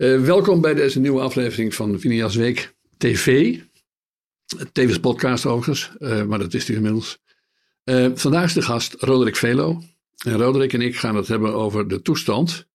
[0.00, 3.56] Uh, welkom bij deze nieuwe aflevering van Vinias Week TV.
[4.72, 7.18] Tevens podcast overigens, uh, maar dat is u inmiddels.
[7.84, 9.82] Uh, vandaag is de gast Roderick Velo.
[10.24, 12.66] En Roderick en ik gaan het hebben over de toestand.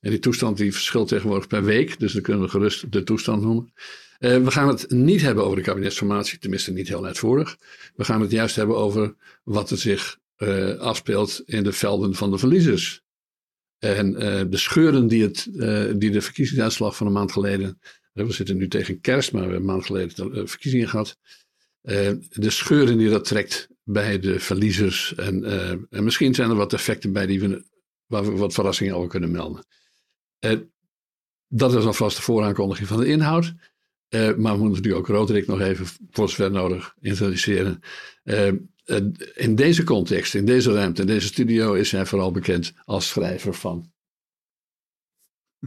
[0.00, 3.42] En die toestand die verschilt tegenwoordig per week, dus dan kunnen we gerust de toestand
[3.42, 3.72] noemen.
[4.18, 7.56] we gaan het niet hebben over de kabinetsformatie, tenminste niet heel uitvoerig.
[7.96, 9.14] We gaan het juist hebben over
[9.44, 10.18] wat er zich
[10.78, 13.03] afspeelt in de velden van de verliezers.
[13.84, 17.78] En uh, de scheuren die, het, uh, die de verkiezingsuitslag van een maand geleden.
[18.12, 21.18] We zitten nu tegen kerst, maar we hebben een maand geleden de verkiezingen gehad.
[21.82, 25.14] De scheuren die dat trekt bij de verliezers.
[25.14, 25.44] En,
[25.90, 27.64] en misschien zijn er wat effecten bij die we,
[28.06, 29.66] waar we wat verrassingen over kunnen melden.
[31.48, 33.54] dat is alvast de vooraankondiging van de inhoud.
[34.08, 37.80] maar we moeten natuurlijk ook Roderick nog even voor zover nodig introduceren.
[38.84, 39.00] Eh,
[39.34, 43.54] in deze context, in deze ruimte, in deze studio is hij vooral bekend als schrijver
[43.54, 43.92] van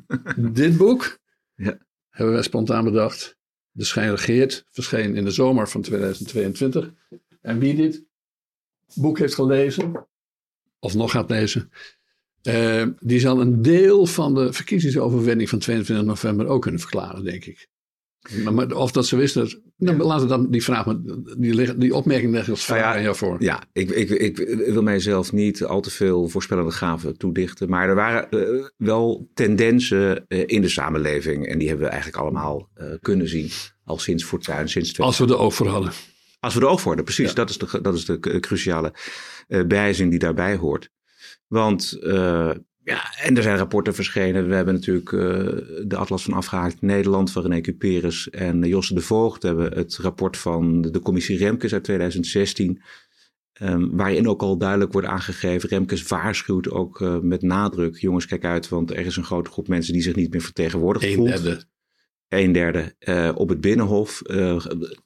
[0.53, 1.19] dit boek.
[1.55, 1.77] Ja.
[2.09, 3.37] Hebben wij spontaan bedacht.
[3.71, 6.93] De Schijn regeert, verscheen in de zomer van 2022.
[7.41, 8.05] En wie dit
[8.93, 10.07] boek heeft gelezen,
[10.79, 11.71] of nog gaat lezen,
[12.43, 17.45] uh, die zal een deel van de verkiezingsoverwinning van 22 november ook kunnen verklaren, denk
[17.45, 17.67] ik.
[18.51, 20.85] Maar, of dat ze wisten, nou, laten we dan die vraag,
[21.37, 23.35] die, die opmerking leggen als vraag nou ja, aan jou voor.
[23.39, 27.69] Ja, ik, ik, ik, wil mijzelf niet al te veel voorspellende gaven toedichten.
[27.69, 31.47] Maar er waren uh, wel tendensen uh, in de samenleving.
[31.47, 33.49] En die hebben we eigenlijk allemaal uh, kunnen zien.
[33.85, 34.93] Al sinds Fortuin, sinds...
[34.93, 35.91] Twee Als we er oog voor hadden.
[36.39, 37.29] Als we er oog voor hadden, precies.
[37.29, 37.35] Ja.
[37.35, 38.93] Dat is de, dat is de cruciale
[39.67, 40.89] bijzin die daarbij hoort.
[41.47, 41.99] Want
[42.87, 44.47] ja, en er zijn rapporten verschenen.
[44.47, 45.21] We hebben natuurlijk uh,
[45.85, 49.41] de Atlas van Afgehaakt Nederland van René Cuperus en Josse de Voogd.
[49.41, 52.69] We hebben het rapport van de, de commissie Remkes uit 2016.
[52.69, 52.77] Um,
[53.53, 55.69] ehm, waarin ook al duidelijk wordt aangegeven.
[55.69, 57.97] Remkes waarschuwt ook uh, met nadruk.
[57.97, 61.05] Jongens, kijk uit, want er is een grote groep mensen die zich niet meer vertegenwoordigd
[61.05, 61.27] Een voelt.
[61.27, 61.63] Derde.
[62.27, 64.21] Een derde uh, op het Binnenhof.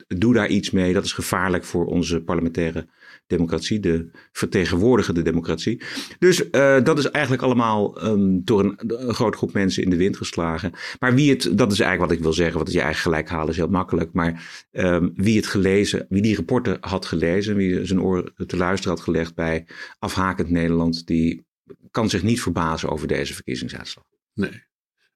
[0.08, 0.94] doe daar iets mee.
[0.94, 2.88] Dat is gevaarlijk voor onze parlementaire
[3.32, 5.82] democratie, de vertegenwoordigende democratie.
[6.20, 9.96] Dus uh, dat is eigenlijk allemaal um, door een, een, grote groep mensen in de
[9.96, 10.72] wind geslagen.
[11.00, 13.50] Maar wie het, dat is eigenlijk wat ik wil zeggen, wat je eigen gelijk halen
[13.50, 14.14] is heel makkelijk.
[14.14, 18.96] Maar um, wie het gelezen, wie die rapporten had gelezen, wie zijn oor te luisteren
[18.96, 19.66] had gelegd bij
[20.00, 21.46] afhakend Nederland, die
[21.92, 24.06] kan zich niet verbazen over deze verkiezingsuitslag.
[24.34, 24.64] Nee.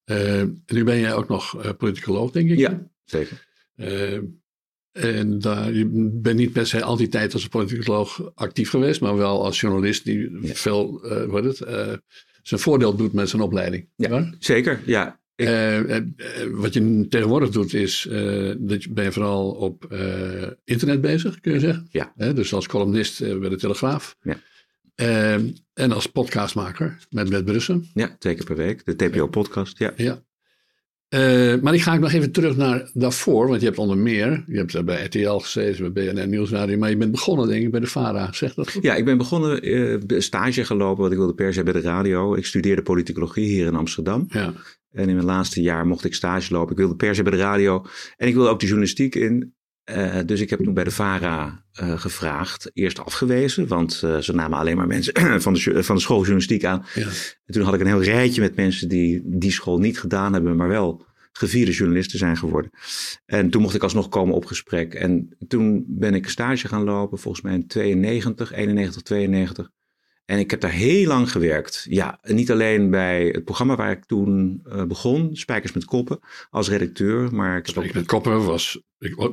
[0.06, 2.58] Uh, nu ben jij ook nog uh, politicoloog, denk ik.
[2.58, 3.48] Ja, zeker.
[4.96, 9.02] En daar, je bent niet per se al die tijd als een politicoloog actief geweest,
[9.02, 11.94] maar wel als journalist die veel, uh, wat het, uh,
[12.42, 13.90] zijn voordeel doet met zijn opleiding.
[13.96, 15.20] Ja, zeker, ja.
[15.36, 15.48] Ik...
[15.48, 15.98] Uh,
[16.52, 18.08] wat je tegenwoordig doet is,
[18.58, 19.94] dat je, ben je vooral op
[20.64, 21.88] internet bezig, kun je zeggen.
[21.92, 22.14] Ja.
[22.34, 24.16] dus als columnist bij de Telegraaf.
[24.22, 24.38] Ja.
[25.74, 27.90] en als podcastmaker met Bert Brussen.
[27.94, 28.86] Ja, twee keer per week.
[28.86, 29.94] De TPO-podcast, ja.
[29.96, 30.25] ja.
[31.10, 34.58] Uh, maar ik ga nog even terug naar daarvoor, want je hebt onder meer, je
[34.58, 37.88] hebt bij RTL gezeten, bij BNN Nieuwsradio, maar je bent begonnen denk ik bij de
[37.88, 38.84] VARA, zeg dat goed?
[38.84, 42.36] Ja, ik ben begonnen, uh, stage gelopen, wat ik wilde per se bij de radio.
[42.36, 44.26] Ik studeerde politicologie hier in Amsterdam.
[44.30, 44.54] Ja.
[44.92, 46.72] En in mijn laatste jaar mocht ik stage lopen.
[46.72, 47.86] Ik wilde per se bij de radio
[48.18, 49.55] en ik wilde ook de journalistiek in.
[49.92, 52.72] Uh, dus ik heb toen bij de VARA uh, gevraagd.
[52.74, 56.66] Eerst afgewezen, want uh, ze namen alleen maar mensen van de, van de school journalistiek
[56.66, 56.86] aan.
[56.94, 57.08] Ja.
[57.46, 60.56] En toen had ik een heel rijtje met mensen die die school niet gedaan hebben,
[60.56, 62.72] maar wel gevierde journalisten zijn geworden.
[63.26, 64.94] En toen mocht ik alsnog komen op gesprek.
[64.94, 69.70] En toen ben ik stage gaan lopen, volgens mij in 92, 91, 92.
[70.26, 71.86] En ik heb daar heel lang gewerkt.
[71.90, 76.20] Ja, niet alleen bij het programma waar ik toen uh, begon, Spijkers met Koppen,
[76.50, 77.36] als redacteur.
[77.36, 78.82] Maar ik Spijkers met Koppen was,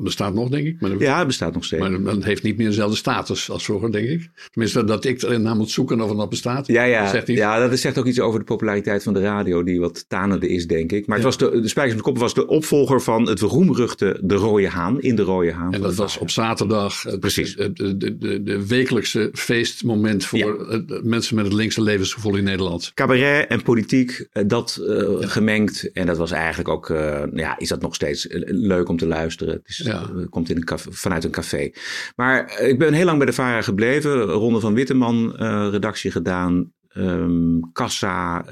[0.00, 0.80] bestaat nog denk ik.
[0.80, 1.88] Maar ja, het bestaat nog steeds.
[1.88, 4.30] Maar het heeft niet meer dezelfde status als vroeger, denk ik.
[4.50, 6.66] Tenminste, dat ik erin naar moet zoeken of het nog bestaat.
[6.66, 9.80] Ja, ja, zegt ja dat zegt ook iets over de populariteit van de radio, die
[9.80, 11.06] wat tanende is, denk ik.
[11.06, 14.34] Maar het was de, de Spijkers met Koppen was de opvolger van het roemruchte De
[14.34, 15.72] Rode Haan, in De Rode Haan.
[15.72, 17.56] En dat was op zaterdag Precies.
[17.56, 22.90] De, de, de, de, wekelijkse feestmoment voor ja mensen met het linkse levensgevoel in Nederland.
[22.94, 25.92] Cabaret en politiek, eh, dat uh, gemengd.
[25.92, 29.61] En dat was eigenlijk ook, uh, ja, is dat nog steeds leuk om te luisteren.
[29.62, 30.10] Het is, ja.
[30.30, 31.70] komt in een café, vanuit een café.
[32.16, 34.22] Maar ik ben heel lang bij de VARA gebleven.
[34.22, 35.36] Ronde van Witteman
[35.70, 36.72] redactie gedaan.
[36.96, 38.44] Um, kassa,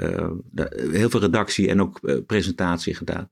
[0.90, 3.28] heel veel redactie en ook presentatie gedaan.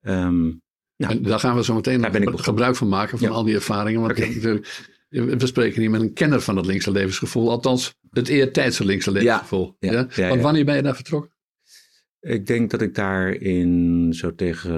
[0.00, 0.62] Um,
[0.96, 4.00] nou, en daar gaan we zo meteen nog gebruik van maken, van al die ervaringen.
[4.00, 4.60] Want okay.
[5.08, 7.50] we spreken hier met een kenner van het linkse levensgevoel.
[7.50, 9.76] Althans, het eertijdse linkse levensgevoel.
[9.78, 11.30] Ja, ja, ja, Want wanneer ben je daar vertrokken?
[12.22, 14.70] Ik denk dat ik daar in zo tegen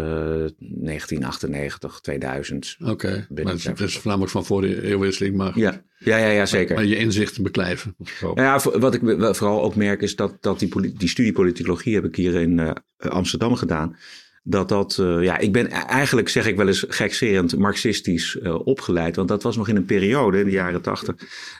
[0.58, 2.76] 1998, 2000.
[2.80, 3.26] Oké, okay.
[3.44, 5.58] maar het is voornamelijk van voor de eeuwwisseling, maar.
[5.58, 6.74] Ja, ja, ja, ja zeker.
[6.74, 7.96] Maar, je inzichten beklijven.
[8.20, 12.04] Nou ja, wat ik vooral ook merk is dat, dat die, die studie politicologie heb
[12.04, 13.96] ik hier in uh, Amsterdam gedaan.
[14.42, 19.16] Dat dat, uh, ja, ik ben eigenlijk, zeg ik wel eens gekserend, marxistisch uh, opgeleid.
[19.16, 21.14] Want dat was nog in een periode, in de jaren tachtig,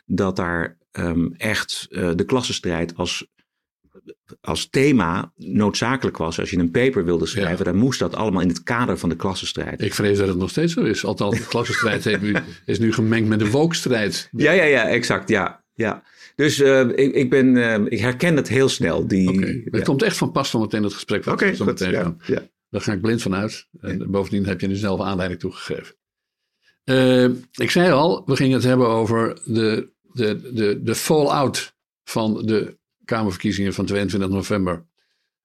[0.07, 3.27] dat daar um, echt de klassenstrijd als
[4.41, 6.41] als thema noodzakelijk was.
[6.41, 9.17] Als je een paper wilde schrijven, dan moest dat allemaal in het kader van de
[9.17, 9.83] klassenstrijd.
[9.83, 11.05] Ik vrees dat het nog steeds zo is.
[11.05, 12.35] Althans, de klassenstrijd heeft nu,
[12.67, 14.29] is nu gemengd met de wolkstrijd.
[14.33, 15.29] Ja, ja, ja, exact.
[15.29, 16.03] Ja, ja.
[16.35, 19.07] Dus uh, ik, ik, ben, uh, ik herken het heel snel.
[19.07, 19.63] Die, okay.
[19.65, 21.21] Het komt echt van pas van meteen het gesprek.
[21.21, 21.79] Oké, okay, goed.
[21.79, 22.49] Ja, ja.
[22.71, 23.69] Daar ga ik blind van uit.
[23.81, 25.95] En bovendien heb je er zelf aanleiding toegegeven.
[26.85, 32.47] Uh, ik zei al, we gingen het hebben over de, de, de, de fallout van
[32.47, 34.85] de Kamerverkiezingen van 22 november.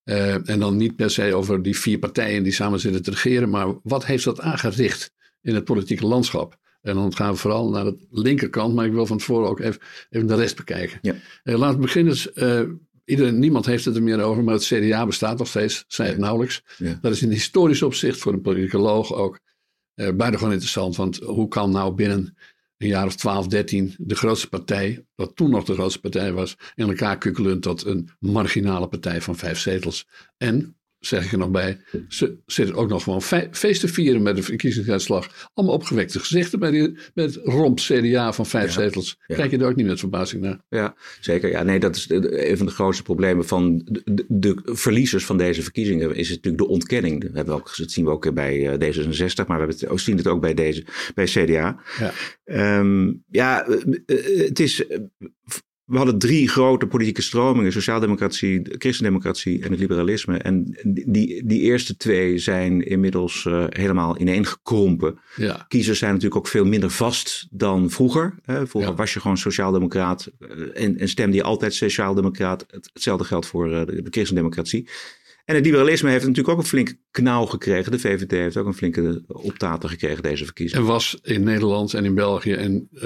[0.03, 3.49] Uh, en dan niet per se over die vier partijen die samen zitten te regeren,
[3.49, 6.57] maar wat heeft dat aangericht in het politieke landschap?
[6.81, 9.81] En dan gaan we vooral naar de linkerkant, maar ik wil van tevoren ook even,
[10.09, 10.99] even de rest bekijken.
[11.01, 11.15] Ja.
[11.43, 12.17] Uh, laten we beginnen.
[12.33, 12.61] Uh,
[13.05, 16.17] iedereen, niemand heeft het er meer over, maar het CDA bestaat nog steeds, zei het
[16.17, 16.63] nauwelijks.
[16.77, 16.99] Ja.
[17.01, 19.39] Dat is in historisch opzicht voor een politicoloog ook
[19.95, 22.37] buitengewoon interessant, want hoe kan nou binnen
[22.79, 26.57] een jaar of 12, 13 de grootste partij, wat toen nog de grootste partij was,
[26.75, 30.07] in elkaar kukkelen tot een marginale partij van vijf zetels.
[30.37, 34.35] En zeg ik er nog bij, ze zitten ook nog gewoon feest te vieren met
[34.35, 35.49] de verkiezingsuitslag.
[35.53, 39.17] Allemaal opgewekte gezichten bij, die, met romp CDA van vijf zetels.
[39.27, 40.61] Kijk je er ook niet met verbazing naar?
[40.69, 41.49] Ja, zeker.
[41.49, 45.61] Ja, nee, dat is een van de grootste problemen van de, de, verliezers van deze
[45.61, 46.15] verkiezingen.
[46.15, 47.21] Is natuurlijk de ontkenning.
[47.21, 50.17] Dat, hebben we ook, dat zien we ook bij eh, D66, maar we het, zien
[50.17, 50.85] het ook bij, deze,
[51.15, 51.79] bij CDA.
[51.99, 53.75] Ja, um, ja eh,
[54.05, 54.85] eh, het is
[55.89, 60.37] we hadden drie grote politieke stromingen: sociaaldemocratie, de christendemocratie en het liberalisme.
[60.37, 65.19] En die, die eerste twee zijn inmiddels uh, helemaal ineengekrompen.
[65.35, 65.65] Ja.
[65.67, 68.35] Kiezers zijn natuurlijk ook veel minder vast dan vroeger.
[68.43, 68.67] Hè.
[68.67, 70.49] Vroeger was je gewoon sociaaldemocraat uh,
[70.83, 72.65] en, en stemde je altijd sociaaldemocraat.
[72.93, 74.87] Hetzelfde geldt voor uh, de, de christendemocratie.
[75.49, 77.91] En het liberalisme heeft natuurlijk ook een flinke knauw gekregen.
[77.91, 80.83] De VVD heeft ook een flinke optater gekregen deze verkiezingen.
[80.83, 83.03] En was in Nederland en in België en uh,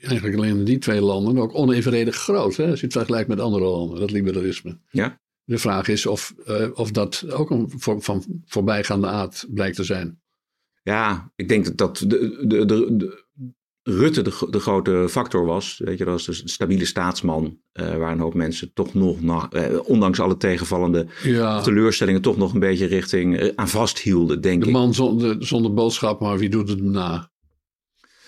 [0.00, 2.56] eigenlijk alleen in die twee landen ook onevenredig groot.
[2.56, 2.70] Hè?
[2.70, 4.78] Als je het vergelijkt met andere landen, dat liberalisme.
[4.90, 5.20] Ja.
[5.44, 9.84] De vraag is of, uh, of dat ook een vorm van voorbijgaande aard blijkt te
[9.84, 10.20] zijn.
[10.82, 13.23] Ja, ik denk dat de, de, de, de
[13.86, 15.80] Rutte de, de, grote factor was.
[15.84, 17.58] Weet je, dat was dus een stabiele staatsman.
[17.72, 21.60] Uh, waar een hoop mensen toch nog, uh, ondanks alle tegenvallende ja.
[21.60, 24.72] teleurstellingen, toch nog een beetje richting uh, aan vasthielden, denk de ik.
[24.72, 27.30] De man zonder, zonder boodschap, maar wie doet het na?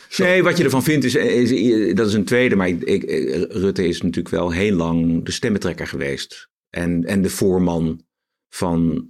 [0.09, 0.25] Zo.
[0.25, 2.57] Nee, wat je ervan vindt, is, is, dat is een tweede.
[2.57, 3.03] Maar ik, ik,
[3.51, 6.49] Rutte is natuurlijk wel heel lang de stemmetrekker geweest.
[6.71, 8.05] En, en de voorman
[8.49, 9.09] van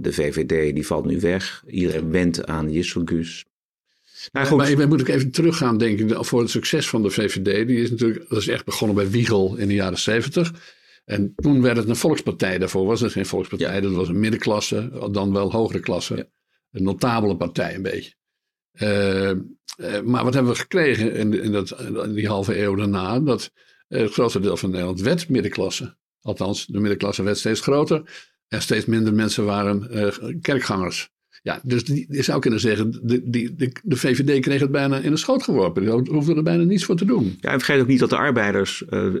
[0.00, 1.62] de VVD, die valt nu weg.
[1.66, 3.44] Iedereen wendt aan Jisselgus.
[4.32, 4.56] Nou, goed.
[4.56, 7.66] Maar, maar moet ik even teruggaan, denk ik, voor het succes van de VVD.
[7.66, 10.52] Die is natuurlijk, dat is echt begonnen bij Wiegel in de jaren zeventig.
[11.04, 12.58] En toen werd het een volkspartij.
[12.58, 13.74] Daarvoor was het geen volkspartij.
[13.74, 13.80] Ja.
[13.80, 16.16] Dat was een middenklasse, dan wel hogere klasse.
[16.16, 16.24] Ja.
[16.70, 18.14] Een notabele partij een beetje.
[18.72, 23.20] Uh, uh, maar wat hebben we gekregen in, in, dat, in die halve eeuw daarna?
[23.20, 23.50] Dat
[23.88, 25.96] uh, het grootste deel van Nederland werd middenklasse.
[26.20, 28.02] Althans, de middenklasse werd steeds groter.
[28.48, 31.10] En steeds minder mensen waren kerkgangers.
[31.48, 34.98] Ja, dus die, je zou kunnen zeggen, de, die, de, de VVD kreeg het bijna
[34.98, 35.82] in de schoot geworpen.
[35.82, 37.38] Die hoefde er bijna niets voor te doen.
[37.40, 39.14] Ja, en vergeet ook niet dat de arbeiders uh,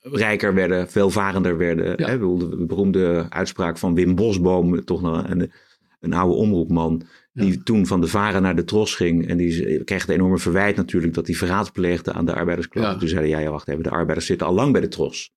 [0.00, 1.94] rijker werden, welvarender werden.
[1.96, 2.08] Ja.
[2.08, 2.18] Hè?
[2.18, 5.52] De beroemde uitspraak van Wim Bosboom, toch nog een,
[6.00, 7.02] een oude omroepman.
[7.32, 7.60] Die ja.
[7.64, 9.28] toen van de varen naar de tros ging.
[9.28, 12.92] En die kreeg het enorme verwijt natuurlijk dat hij verraad pleegde aan de arbeidersklasse.
[12.92, 12.98] Ja.
[12.98, 15.30] Toen zeiden ja, ja, wacht even, de arbeiders zitten al lang bij de tros.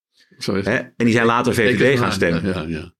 [0.46, 0.76] Hè?
[0.76, 2.46] En die zijn later VVD gaan stemmen.
[2.46, 2.94] Ja, ja.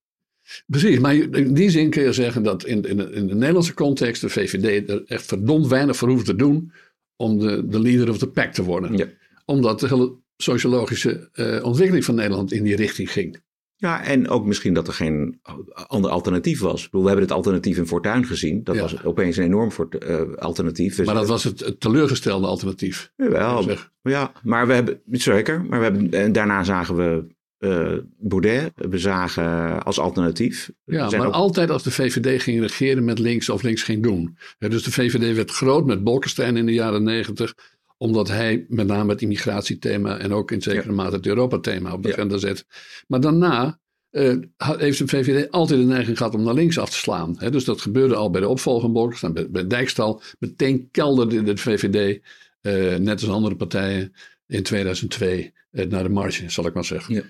[0.66, 4.20] Precies, maar in die zin kun je zeggen dat in, in, in de Nederlandse context
[4.20, 6.72] de VVD er echt verdomd weinig voor hoeft te doen
[7.16, 8.96] om de, de leader of the pack te worden.
[8.96, 9.06] Ja.
[9.44, 13.40] Omdat de hele sociologische uh, ontwikkeling van Nederland in die richting ging.
[13.76, 15.40] Ja, en ook misschien dat er geen
[15.86, 16.84] ander alternatief was.
[16.84, 18.64] Ik bedoel, we hebben het alternatief in Fortuin gezien.
[18.64, 18.80] Dat ja.
[18.80, 20.96] was opeens een enorm voor, uh, alternatief.
[20.96, 23.12] Dus maar dat was het, het teleurgestelde alternatief.
[23.16, 27.26] Jawel, ja, maar we hebben, zeker, maar we hebben, en daarna zagen we
[27.60, 30.70] uh, Baudet bezagen als alternatief.
[30.84, 34.36] Ja, maar altijd als de VVD ging regeren met links of links ging doen.
[34.58, 37.54] dus de VVD werd groot met Bolkestein in de jaren negentig
[38.02, 40.94] omdat hij met name het immigratiethema en ook in zekere ja.
[40.94, 42.40] mate het Europa-thema op de agenda ja.
[42.40, 42.66] zet.
[43.06, 46.96] Maar daarna uh, heeft de VVD altijd de neiging gehad om naar links af te
[46.96, 47.34] slaan.
[47.38, 50.22] He, dus dat gebeurde al bij de opvolger van Bolkestein, bij, bij Dijkstal.
[50.38, 52.20] Meteen kelderde de VVD,
[52.62, 54.12] uh, net als andere partijen,
[54.46, 57.14] in 2002 uh, naar de marge, zal ik maar zeggen.
[57.14, 57.22] Ja.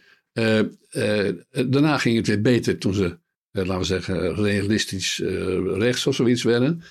[1.51, 3.19] Daarna ging het weer beter toen ze,
[3.51, 5.19] laten we zeggen, realistisch
[5.65, 6.83] rechts of zoiets werden.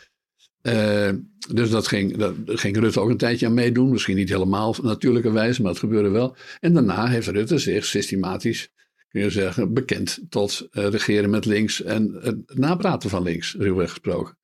[1.53, 3.91] dus dat ging, dat ging Rutte ook een tijdje aan meedoen.
[3.91, 6.35] Misschien niet helemaal natuurlijke wijze, maar het gebeurde wel.
[6.59, 8.71] En daarna heeft Rutte zich systematisch
[9.09, 13.89] kun je zeggen, bekend tot uh, regeren met links en het napraten van links, ruwweg
[13.89, 14.37] gesproken.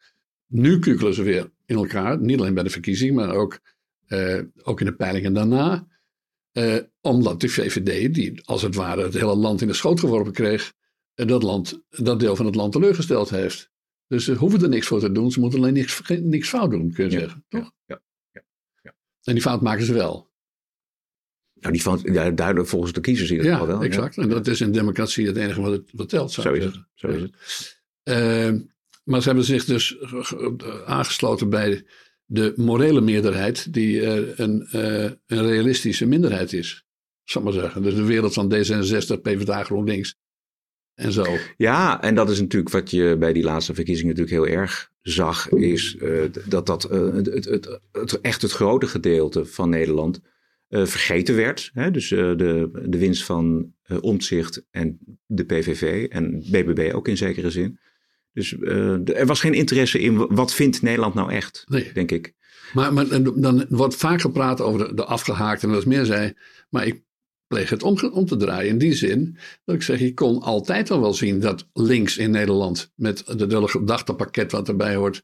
[0.47, 3.59] Nu kukelen ze weer in elkaar, niet alleen bij de verkiezing, maar ook,
[4.63, 5.87] ook in de peilingen daarna.
[6.57, 10.33] Uh, omdat de VVD, die als het ware het hele land in de schoot geworpen
[10.33, 10.73] kreeg,
[11.13, 13.71] dat, land, dat deel van het land teleurgesteld heeft.
[14.07, 16.91] Dus ze hoeven er niks voor te doen, ze moeten alleen niks, niks fout doen,
[16.91, 17.45] kun je ja, zeggen.
[17.49, 17.71] Toch?
[17.85, 18.43] Ja, ja,
[18.81, 20.33] ja, En die fout maken ze wel.
[21.53, 23.83] Nou, die van, ja, duidelijk volgens de kiezers in ieder geval wel.
[23.83, 24.17] Exact.
[24.17, 26.31] En dat is in democratie het enige wat, het, wat telt.
[26.31, 26.85] Zou zo, is het.
[26.93, 27.33] zo is het.
[28.03, 28.61] Uh,
[29.03, 29.97] maar ze hebben zich dus
[30.85, 31.85] aangesloten bij
[32.25, 36.85] de morele meerderheid, die uh, een, uh, een realistische minderheid is.
[37.23, 37.81] Zal maar zeggen.
[37.81, 40.15] Dus de wereld van D66, PvdA, GroenLinks
[40.95, 41.25] en zo.
[41.57, 45.49] Ja, en dat is natuurlijk wat je bij die laatste verkiezingen natuurlijk heel erg zag,
[45.49, 50.21] is uh, dat dat het, het, het, het, echt het grote gedeelte van Nederland
[50.69, 51.69] vergeten werd.
[51.73, 51.91] Hè?
[51.91, 57.79] Dus de, de winst van Omtzigt en de PVV en BBB ook in zekere zin.
[58.35, 58.55] Dus
[59.05, 61.91] er was geen interesse in wat vindt Nederland nou echt, nee.
[61.93, 62.33] denk ik.
[62.73, 66.33] Maar, maar dan wordt vaak gepraat over de, de afgehaakten en dat is meer zei.
[66.69, 67.03] Maar ik
[67.47, 70.91] pleeg het om, om, te draaien in die zin dat ik zeg, je kon altijd
[70.91, 75.23] al wel zien dat links in Nederland met het gedachtenpakket wat erbij hoort,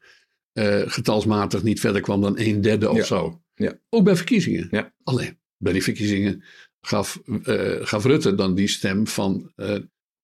[0.86, 3.42] getalsmatig niet verder kwam dan een derde of zo.
[3.54, 3.78] Ja.
[3.88, 4.68] Ook bij verkiezingen.
[4.70, 4.94] Ja.
[5.02, 6.44] Alleen bij die verkiezingen
[6.80, 9.78] gaf, uh, gaf Rutte dan die stem van, uh,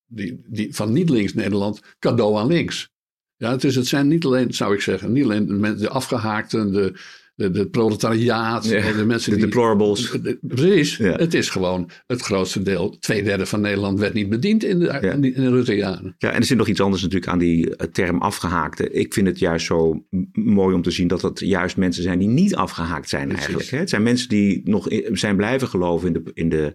[0.09, 2.89] die, die, van niet links Nederland cadeau aan links.
[3.35, 6.99] Ja, dus het zijn niet alleen, zou ik zeggen, niet alleen de afgehaakten, de,
[7.39, 9.45] de, de proletariaat, de mensen de die...
[9.45, 10.17] deplorables.
[10.41, 14.79] Precies, het is gewoon het grootste deel, twee derde van Nederland werd niet bediend in
[14.79, 16.15] de, in de, Rutte-jaren.
[16.17, 18.91] Ja, en er zit nog iets anders natuurlijk aan die eh, term afgehaakte.
[18.91, 22.27] Ik vind het juist zo mooi om te zien dat het juist mensen zijn die
[22.27, 23.69] niet afgehaakt zijn eigenlijk.
[23.69, 23.77] Hè?
[23.77, 26.73] Het zijn mensen die nog zijn blijven geloven in de, in de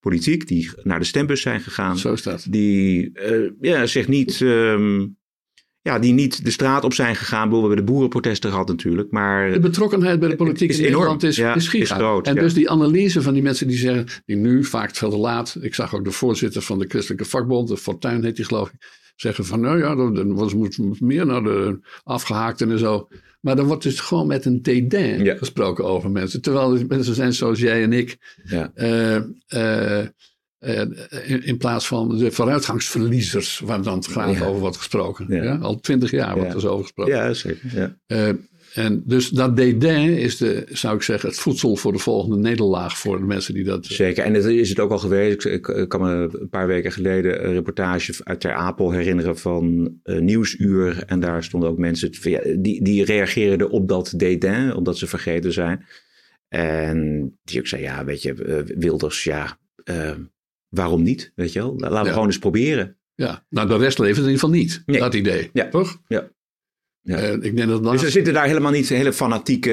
[0.00, 1.98] politiek, die naar de stembus zijn gegaan.
[1.98, 2.46] Zo dat.
[2.50, 4.40] Die uh, ja, zich niet...
[4.40, 5.20] Um,
[5.82, 7.50] ja, die niet de straat op zijn gegaan.
[7.50, 9.10] We hebben de boerenprotesten gehad natuurlijk.
[9.10, 12.26] Maar de betrokkenheid bij de politiek is in Nederland is, ja, is, is groot.
[12.26, 15.56] En dus die analyse van die mensen die zeggen, die nu vaak veel te laat.
[15.60, 19.00] Ik zag ook de voorzitter van de christelijke vakbond, de Fortuin heet die geloof ik.
[19.16, 23.08] Zeggen van nou ja, dan was moet meer naar de afgehaakten en zo.
[23.40, 26.40] Maar dan wordt dus gewoon met een dédain gesproken over mensen.
[26.40, 28.40] Terwijl mensen zijn zoals jij en ik.
[28.44, 28.72] Ja.
[28.74, 30.06] Uh, uh,
[30.62, 35.26] in, in, plaats van de vooruitgangsverliezers, waar dan graag over wordt gesproken.
[35.28, 35.56] Ja.
[35.56, 37.14] Al twintig jaar wordt er zo over gesproken.
[37.14, 37.96] Ja, zeker.
[38.06, 38.28] Uh,
[38.74, 42.98] en dus dat dédain is, de, zou ik zeggen, het voedsel voor de volgende nederlaag
[42.98, 43.86] voor de mensen die dat...
[43.86, 45.44] Zeker, en dat is het ook al geweest.
[45.44, 50.18] Ik, kan me een paar weken geleden een reportage uit Ter Apel herinneren van uh,
[50.18, 51.02] Nieuwsuur.
[51.06, 52.10] En daar stonden ook mensen
[52.62, 55.86] die, die reageerden op dat dédain, omdat ze vergeten zijn.
[56.48, 59.58] En die ook zei, ja, weet je, Wilders, ja
[60.72, 61.32] waarom niet?
[61.34, 61.74] Weet je wel?
[61.78, 62.96] Laten we gewoon eens proberen.
[63.14, 65.50] Ja, nou de rest levert in ieder geval niet, dat idee.
[65.52, 65.68] Ja.
[65.68, 66.00] Toch?
[66.08, 66.30] Ja.
[67.02, 67.22] Ja.
[67.22, 69.70] Uh, ik denk dat Dus er zitten daar helemaal niet hele fanatieke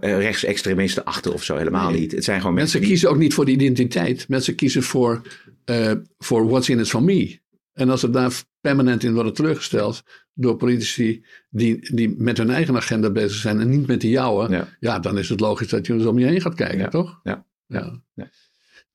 [0.00, 1.56] uh, rechtsextremisten achter of zo.
[1.56, 2.12] Helemaal niet.
[2.12, 2.78] Het zijn gewoon mensen.
[2.78, 4.28] Mensen kiezen ook niet voor de identiteit.
[4.28, 5.22] Mensen kiezen voor,
[5.70, 7.38] uh, voor what's in it for me.
[7.72, 10.02] En als het daar permanent in worden teruggesteld
[10.34, 14.50] door politici die, die met hun eigen agenda bezig zijn en niet met de jouwe,
[14.50, 17.20] ja, ja dan is het logisch dat je eens om je heen gaat kijken, toch?
[17.22, 17.46] Ja.
[17.66, 18.02] ja.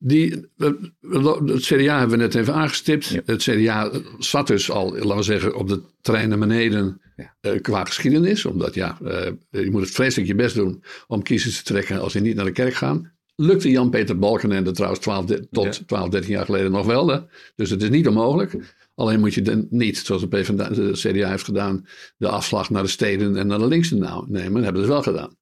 [0.06, 3.20] Die, het CDA hebben we net even aangestipt.
[3.24, 7.84] Het CDA zat dus al, laten we zeggen, op de trein naar beneden uh, qua
[7.84, 8.44] geschiedenis.
[8.44, 9.10] Omdat ja, uh,
[9.50, 12.44] je moet het vreselijk je best doen om kiezers te trekken als die niet naar
[12.44, 13.12] de kerk gaan.
[13.36, 15.84] Lukte Jan-Peter Balkenende trouwens 12, tot ja.
[15.86, 17.08] 12, 13 jaar geleden nog wel.
[17.08, 17.18] Hè?
[17.56, 18.56] Dus het is niet onmogelijk.
[18.94, 22.82] Alleen moet je dan niet, zoals de, PvdA, de CDA heeft gedaan, de afslag naar
[22.82, 24.52] de steden en naar de linkse nemen.
[24.52, 25.36] Dat hebben ze wel gedaan.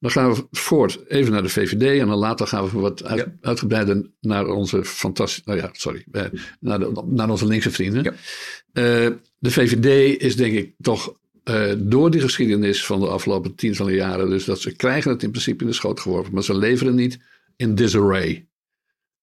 [0.00, 3.18] Dan gaan we voort even naar de VVD en dan later gaan we wat uit,
[3.18, 3.34] ja.
[3.40, 6.24] uitgebreider naar onze fantastische, nou ja, sorry, eh,
[6.60, 8.02] naar, de, naar onze linkse vrienden.
[8.02, 8.12] Ja.
[8.12, 11.14] Uh, de VVD is denk ik toch
[11.44, 15.30] uh, door die geschiedenis van de afgelopen tientallen jaren, dus dat ze krijgen het in
[15.30, 17.18] principe in de schoot geworpen, maar ze leveren niet
[17.56, 18.46] in disarray.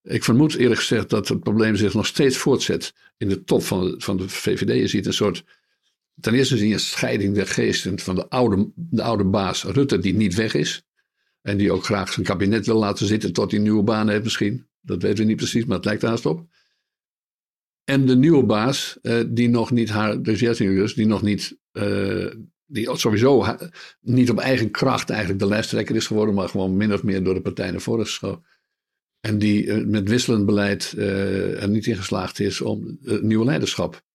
[0.03, 3.81] Ik vermoed eerlijk gezegd dat het probleem zich nog steeds voortzet in de top van
[3.81, 4.74] de, van de VVD.
[4.74, 5.43] Je ziet een soort
[6.19, 10.00] Ten eerste zie je een scheiding der geesten van de oude, de oude baas Rutte,
[10.00, 10.86] die niet weg is.
[11.41, 14.67] En die ook graag zijn kabinet wil laten zitten tot hij nieuwe baan heeft misschien.
[14.81, 16.47] Dat weten we niet precies, maar het lijkt haast op.
[17.83, 22.31] En de nieuwe baas, eh, die nog niet haar, dus dus, die nog niet, uh,
[22.65, 23.57] die sowieso
[24.01, 27.33] niet op eigen kracht eigenlijk de lijsttrekker is geworden, maar gewoon min of meer door
[27.33, 28.45] de partij naar voren geschoven.
[29.19, 34.05] En die met wisselend beleid er niet in geslaagd is om nieuwe leiderschap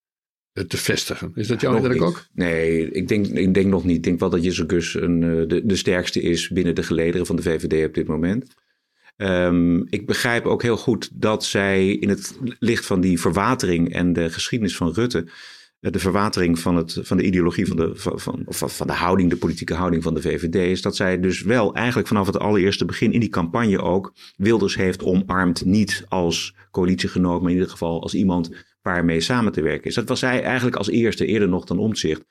[0.52, 1.32] te vestigen.
[1.34, 2.26] Is dat jouw indruk ook?
[2.32, 3.96] Nee, ik denk, ik denk nog niet.
[3.96, 7.42] Ik denk wel dat Jezus een, de, de sterkste is binnen de gelederen van de
[7.42, 8.54] VVD op dit moment.
[9.16, 14.12] Um, ik begrijp ook heel goed dat zij in het licht van die verwatering en
[14.12, 15.30] de geschiedenis van Rutte,
[15.80, 19.30] eh, de verwatering van, het, van de ideologie van de, van, van, van de houding,
[19.30, 22.84] de politieke houding van de VVD, is dat zij dus wel eigenlijk vanaf het allereerste
[22.84, 25.64] begin in die campagne ook Wilders heeft omarmd.
[25.64, 28.50] Niet als coalitiegenoot, maar in ieder geval als iemand
[28.82, 29.94] waarmee samen te werken is.
[29.94, 32.24] Dat was zij eigenlijk als eerste, eerder nog dan omzicht.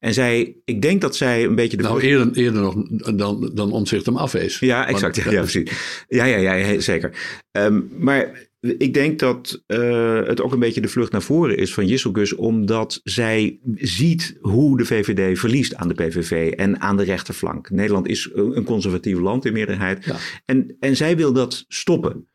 [0.00, 1.82] En zij, ik denk dat zij een beetje de.
[1.82, 2.74] Nou, eerder, eerder nog
[3.16, 4.58] dan, dan omzicht hem afwees.
[4.58, 5.16] Ja, exact.
[5.16, 6.04] ja, ja, precies.
[6.08, 7.38] Ja, ja, ja, zeker.
[7.52, 11.74] Um, maar ik denk dat uh, het ook een beetje de vlucht naar voren is
[11.74, 17.04] van Jisselgus, omdat zij ziet hoe de VVD verliest aan de PVV en aan de
[17.04, 17.70] rechterflank.
[17.70, 20.04] Nederland is een conservatief land in meerderheid.
[20.04, 20.16] Ja.
[20.44, 22.28] En, en zij wil dat stoppen.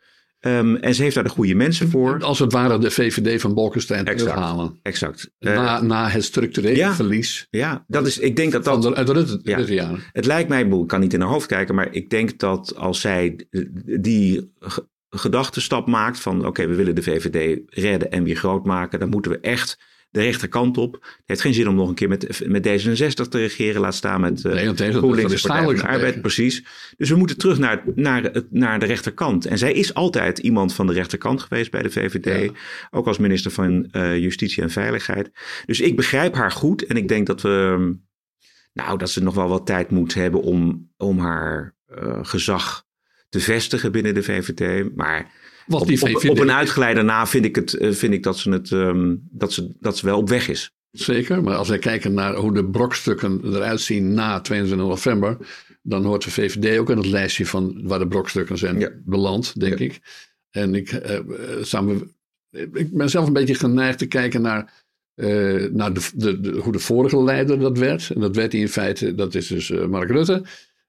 [0.46, 2.24] Um, en ze heeft daar de goede mensen voor.
[2.24, 4.80] Als het ware de VVD van Bolkestein terughalen.
[4.82, 5.32] Exact.
[5.40, 7.48] Na, uh, na het structurele verlies.
[7.50, 8.96] Ja, dat is, ik denk dat dat...
[8.96, 10.00] Uit de Rutte, ja, jaren.
[10.12, 13.02] Het lijkt mij, ik kan niet in haar hoofd kijken, maar ik denk dat als
[13.02, 13.48] zij
[14.00, 14.52] die
[15.10, 19.32] gedachtenstap maakt van oké, we willen de VVD redden en weer groot maken, dan moeten
[19.32, 19.78] we echt
[20.14, 20.94] de rechterkant op.
[20.94, 24.22] Het heeft geen zin om nog een keer met, met D66 te regeren, laat staan
[24.22, 26.22] met uh, nee, GroenLinks en Arbeid.
[26.22, 26.64] Precies.
[26.98, 29.46] Dus we moeten terug naar, naar, naar de rechterkant.
[29.46, 32.52] En zij is altijd iemand van de rechterkant geweest bij de VVD.
[32.92, 35.32] Ook als minister van uh, Justitie en Veiligheid.
[35.66, 36.86] Dus ik begrijp haar goed.
[36.86, 37.96] En ik denk dat we,
[38.74, 42.86] nou, dat ze nog wel wat tijd moet hebben om, om haar uh, gezag
[43.30, 44.96] te vestigen binnen de VVD.
[44.96, 45.32] Maar
[45.68, 48.72] op, op, op, een uitgeleider na vind ik, het, eh, vind ik dat, ze het,
[48.72, 50.72] um, dat, ze, dat ze wel op weg is.
[50.92, 55.38] Zeker, maar als wij kijken naar hoe de brokstukken eruit zien na 22 november,
[55.82, 59.80] dan hoort de VVD ook in het lijstje van waar de brokstukken zijn beland, denk
[59.80, 60.00] ik.
[60.50, 61.20] En ik, uh,
[61.62, 62.16] samen,
[62.52, 66.72] ik ben zelf een beetje geneigd te kijken naar, uh, naar de, de, de, hoe
[66.72, 68.12] de vorige leider dat werd.
[68.14, 70.44] En dat werd hij in feite, dat is dus Mark Rutte.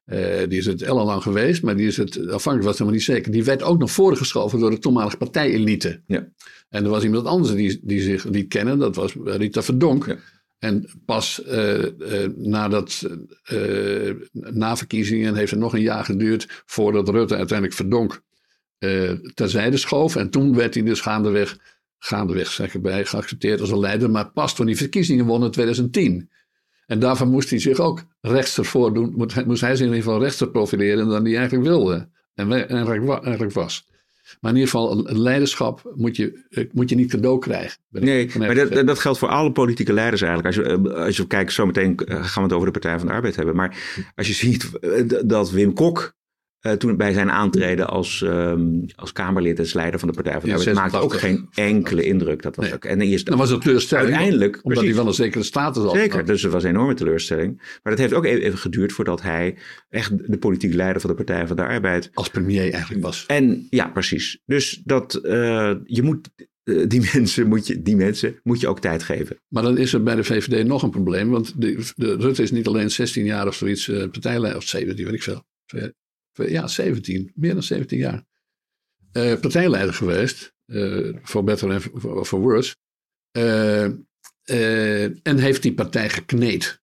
[0.06, 3.32] Uh, die is het ellenlang geweest, maar die is het, afhankelijk was helemaal niet zeker.
[3.32, 6.02] Die werd ook nog voorgeschoven door de toenmalige partijelite.
[6.06, 6.28] Ja.
[6.68, 10.06] En er was iemand anders die, die zich liet kennen, dat was Rita Verdonk.
[10.06, 10.17] Ja.
[10.58, 11.88] En pas uh, uh,
[12.36, 13.08] nadat,
[14.32, 18.23] na verkiezingen heeft het nog een jaar geduurd voordat Rutte uiteindelijk Verdonk
[19.34, 20.17] terzijde schoof.
[20.17, 21.58] En toen werd hij dus gaandeweg,
[21.99, 24.10] gaandeweg zeg ik bij, geaccepteerd als een leider.
[24.10, 26.30] Maar pas toen die verkiezingen won in 2010.
[26.86, 29.14] En daarvan moest hij zich ook rechtser voordoen.
[29.47, 32.08] Moest hij zich in ieder geval rechtser profileren dan hij eigenlijk wilde.
[32.34, 33.86] En eigenlijk was.
[34.40, 37.78] Maar in ieder geval, leiderschap moet je, eh, moet je niet cadeau krijgen.
[37.90, 40.56] Nee, maar dat, dat, geldt voor alle politieke leiders eigenlijk.
[40.56, 43.06] Als je, eh, als je kijkt, zometeen eh, gaan we het over de Partij van
[43.06, 43.56] de Arbeid hebben.
[43.56, 43.76] Maar
[44.14, 44.70] als je ziet
[45.28, 46.14] dat Wim Kok
[46.66, 50.48] uh, toen bij zijn aantreden als, um, als Kamerlid en leider van de Partij van
[50.48, 52.42] de Arbeid maakte ook geen enkele indruk.
[52.42, 54.08] Dat was ook, en eerst, dan was het teleurstelling.
[54.08, 54.54] Uiteindelijk.
[54.54, 55.94] Omdat precies, hij wel een zekere status had.
[55.94, 57.56] Zeker, dus er was een enorme teleurstelling.
[57.56, 59.56] Maar dat heeft ook even geduurd voordat hij
[59.88, 62.10] echt de politieke leider van de Partij van de Arbeid.
[62.14, 63.24] Als premier eigenlijk was.
[63.26, 64.40] En ja, precies.
[64.46, 66.30] Dus dat uh, je moet
[66.64, 69.36] uh, die mensen, moet je, die mensen moet je ook tijd geven.
[69.48, 71.30] Maar dan is er bij de VVD nog een probleem.
[71.30, 75.04] Want de, de Rutte is niet alleen 16 jaar of zoiets uh, partijleider, of 17,
[75.04, 75.44] weet ik veel
[76.34, 78.25] ja, 17, meer dan 17 jaar.
[79.12, 81.80] Uh, partijleider geweest, uh, voor Better en
[82.25, 82.76] for Worse.
[83.32, 83.84] Uh,
[85.23, 86.82] en heeft die partij gekneed.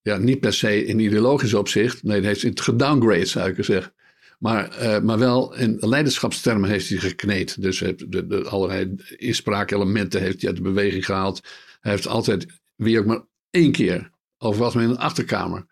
[0.00, 2.02] Ja, niet per se in ideologisch opzicht.
[2.02, 3.94] Nee, hij heeft het gedowngrade, zou ik zeggen.
[4.38, 7.62] Maar, maar wel in leiderschapstermen heeft hij gekneed.
[7.62, 11.40] Dus de, de, de allerlei inspraakelementen heeft hij uit de beweging gehaald.
[11.80, 12.46] Hij heeft altijd,
[12.76, 15.66] wie ook maar één keer, of was men in de achterkamer,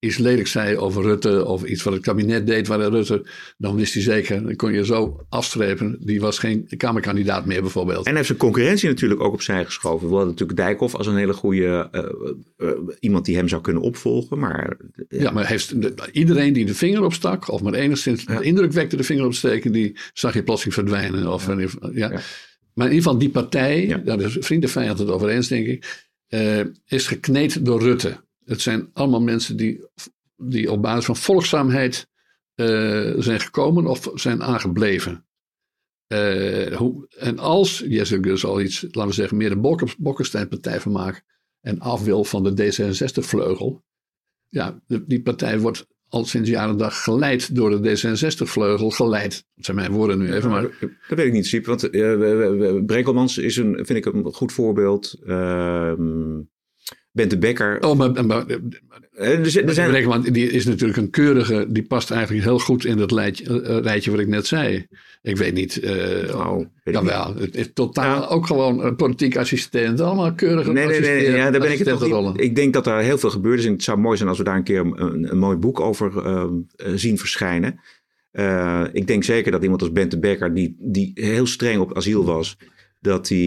[0.00, 3.94] iets lelijk zei over Rutte of iets wat het kabinet deed waar Rutte, dan wist
[3.94, 5.96] hij zeker, dan kon je zo afstrepen.
[6.00, 8.06] Die was geen Kamerkandidaat meer bijvoorbeeld.
[8.06, 10.08] En heeft zijn concurrentie natuurlijk ook opzij geschoven.
[10.08, 13.82] We hadden natuurlijk Dijkhoff als een hele goede, uh, uh, iemand die hem zou kunnen
[13.82, 14.38] opvolgen.
[14.38, 14.76] Maar,
[15.08, 15.30] ja.
[15.30, 15.74] maar heeft,
[16.12, 19.96] iedereen die de vinger opstak, of maar enigszins de indruk wekte de vinger opsteken, die
[20.12, 21.32] zag je plotseling verdwijnen.
[21.32, 21.68] Of, ja.
[21.92, 22.20] ja.
[22.74, 26.06] Maar in ieder geval die partij, daar is vrienden vijand het over eens denk ik,
[26.86, 28.26] is gekneed door Rutte.
[28.48, 29.86] Het zijn allemaal mensen die,
[30.36, 32.08] die op basis van volgzaamheid
[32.54, 35.26] uh, zijn gekomen of zijn aangebleven.
[36.12, 40.92] Uh, hoe, en als Jesse dus al iets, laten we zeggen, meer de Bokkenstein-partij van
[40.92, 41.22] maakt
[41.60, 43.84] en af wil van de D66-vleugel,
[44.48, 48.90] ja, die partij wordt al sinds jaren dag geleid door de D66-vleugel.
[48.90, 50.50] Geleid, dat zijn mijn woorden nu even.
[50.50, 50.62] Maar...
[51.08, 51.66] Dat weet ik niet, Siep.
[51.66, 55.16] Want uh, Brekelmans is een, vind ik een goed voorbeeld.
[55.22, 55.92] Uh,
[57.18, 57.82] Bente Becker.
[57.82, 60.22] Oh, maar, maar er, er zijn...
[60.32, 64.20] die is natuurlijk een keurige, die past eigenlijk heel goed in dat lijtje, rijtje wat
[64.20, 64.86] ik net zei.
[65.22, 65.82] Ik weet niet.
[65.82, 70.00] Uh, oh, jawel, het is totaal ook gewoon een politiek assistent.
[70.00, 72.98] Allemaal keurige nee, nee, nee, ja, daar ben ik het toch Ik denk dat er
[72.98, 73.64] heel veel gebeurd is.
[73.64, 76.26] En het zou mooi zijn als we daar een keer een, een mooi boek over
[76.26, 76.44] uh,
[76.94, 77.80] zien verschijnen.
[78.32, 82.24] Uh, ik denk zeker dat iemand als Bente Becker, die, die heel streng op asiel
[82.24, 82.56] was,
[83.00, 83.38] dat hij.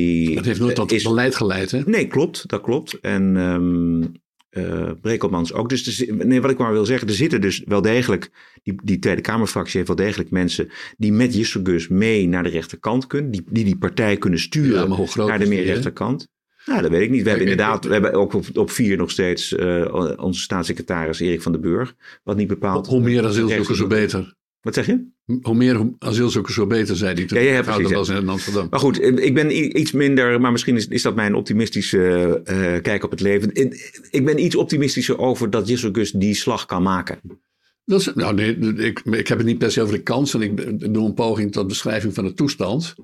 [0.42, 1.82] Heeft nooit tot is, beleid geleid, hè?
[1.86, 3.00] Nee, klopt, dat klopt.
[3.00, 4.12] En um,
[4.52, 5.70] uh, Brekelmans ook.
[5.70, 8.32] Dus nee, wat ik maar wil zeggen, er zitten dus wel degelijk,
[8.64, 13.08] die, die Tweede Kamerfractie heeft wel degelijk mensen die met Jisselgus mee naar de rechterkant
[13.08, 16.28] kunnen, die die, die partij kunnen sturen naar de meer rechterkant.
[16.66, 17.24] Nou, dat weet ik niet.
[17.24, 21.42] We hebben inderdaad, we hebben ook op, op vier nog steeds uh, onze staatssecretaris Erik
[21.42, 22.88] van den Burg, wat niet bepaald.
[22.88, 24.36] Hoe meer asielzoekers, hoe beter.
[24.62, 25.10] Wat zeg je?
[25.42, 27.42] Hoe meer asielzoekers, hoe beter, zei hij toen.
[27.42, 27.92] Ja, ja, precies.
[27.92, 28.68] was in Amsterdam.
[28.70, 33.04] Maar goed, ik ben iets minder, maar misschien is, is dat mijn optimistische uh, kijk
[33.04, 33.54] op het leven.
[34.10, 37.20] Ik ben iets optimistischer over dat Jezus die slag kan maken.
[37.86, 40.34] Dat is, nou nee, ik, ik heb het niet per se over de kans.
[40.34, 42.96] En ik doe een poging tot beschrijving van de toestand.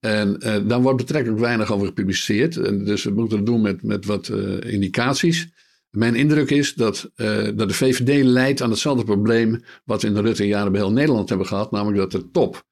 [0.00, 2.56] En uh, daar wordt betrekkelijk weinig over gepubliceerd.
[2.56, 5.48] En dus we moeten het doen met, met wat uh, indicaties.
[5.90, 10.14] Mijn indruk is dat, uh, dat de VVD leidt aan hetzelfde probleem wat we in
[10.14, 11.70] de Rutte-jaren bij heel Nederland hebben gehad.
[11.70, 12.64] Namelijk dat de top,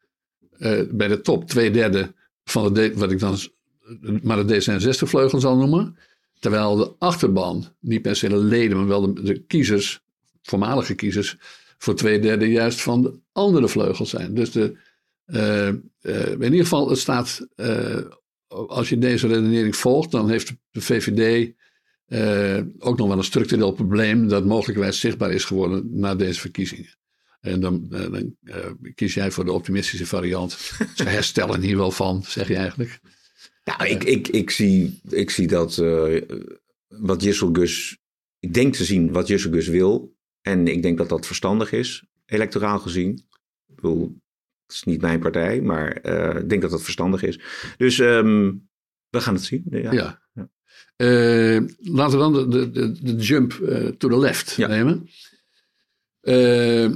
[0.58, 3.38] uh, bij de top twee derde van de, wat ik dan
[4.22, 5.96] maar de D66-vleugel zal noemen.
[6.38, 10.00] Terwijl de achterban, niet per se de leden, maar wel de, kiezers,
[10.42, 11.36] voormalige kiezers,
[11.78, 14.34] voor twee derde juist van de andere vleugel zijn.
[14.34, 14.76] Dus de,
[15.26, 17.46] uh, in ieder geval, het staat,
[18.48, 21.52] als je deze redenering volgt, dan heeft de VVD
[22.08, 26.94] uh, ook nog wel een structureel probleem dat mogelijkwijs zichtbaar is geworden na deze verkiezingen.
[27.40, 28.54] En dan, uh, dan uh,
[28.94, 30.52] kies jij voor de optimistische variant.
[30.94, 33.00] Ze herstellen hier wel van, zeg je eigenlijk.
[33.64, 35.76] Nou, ik, ik, ik, zie, ik zie dat
[36.88, 37.98] wat Gus,
[38.38, 40.14] ik denk te zien wat Gus wil.
[40.42, 43.24] En ik denk dat dat verstandig is, electoraal gezien.
[43.66, 44.20] Ik bedoel,
[44.66, 45.96] het is niet mijn partij, maar
[46.36, 47.40] ik denk dat dat verstandig is.
[47.76, 48.68] Dus um,
[49.08, 49.64] we gaan het zien.
[49.70, 49.92] ja.
[49.92, 50.25] ja.
[50.96, 55.08] Uh, laten we dan de, de, de jump uh, to the left nemen.
[56.22, 56.90] Uh,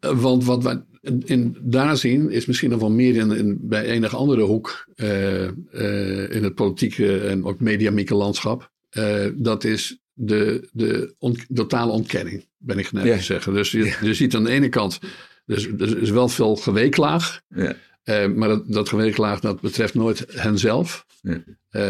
[0.00, 0.82] want wat we
[1.24, 4.86] in, daar zien is misschien nog wel meer in, in bij enige andere hoek
[6.30, 8.70] in het politieke en ook mediamieke landschap.
[9.34, 11.14] dat is de, de
[11.54, 13.54] totale ontkenning, ben ik geneigd te zeggen.
[13.54, 14.98] Dus je, je, ziet aan de ene kant,
[15.46, 17.40] dus, er is wel veel geweeklaag.
[17.48, 17.76] Ja.
[18.34, 21.06] Maar dat, dat geweeklaag dat betreft nooit henzelf.
[21.22, 21.42] Uh,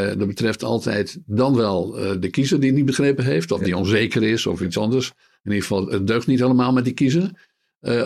[0.06, 3.50] dat betreft altijd dan wel uh, de kiezer die het niet begrepen heeft.
[3.50, 5.12] Of die onzeker is of iets anders.
[5.42, 7.48] In ieder geval, het deugt niet allemaal met die kiezer.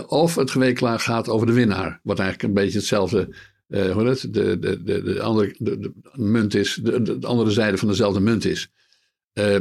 [0.06, 2.00] of het geweeklaag gaat over de winnaar.
[2.02, 6.54] Wat eigenlijk een beetje hetzelfde, hoe het, de, de, de, de, andere de, de munt
[6.54, 6.80] is.
[6.82, 8.70] De, de, andere zijde van dezelfde munt is.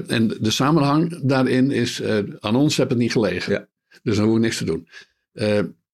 [0.07, 2.03] en de samenhang daarin is,
[2.39, 3.53] aan ons heb het niet gelegen.
[3.53, 3.67] Ja.
[4.03, 4.87] Dus dan hoef ik niks te doen.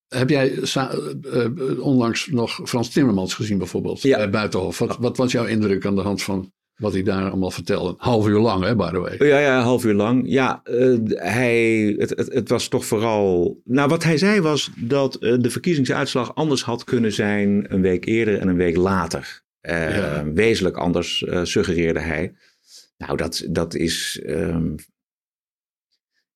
[0.08, 4.18] Heb jij uh, onlangs nog Frans Timmermans gezien bijvoorbeeld ja.
[4.18, 4.80] bij Buitenhof?
[4.80, 7.94] Wat, wat, was jouw indruk aan de hand van wat hij daar allemaal vertelde?
[7.98, 9.28] Half uur lang hè, by the way.
[9.28, 10.24] Ja, ja half uur lang.
[10.26, 13.62] Ja, uh, hij, het, het, het, was toch vooral...
[13.64, 18.06] Nou, wat hij zei was dat uh, de verkiezingsuitslag anders had kunnen zijn een week
[18.06, 19.46] eerder en een week later.
[19.62, 20.32] Ja.
[20.34, 22.34] Wezenlijk anders suggereerde hij.
[22.98, 24.22] Nou, dat, dat is...
[24.26, 24.76] Um,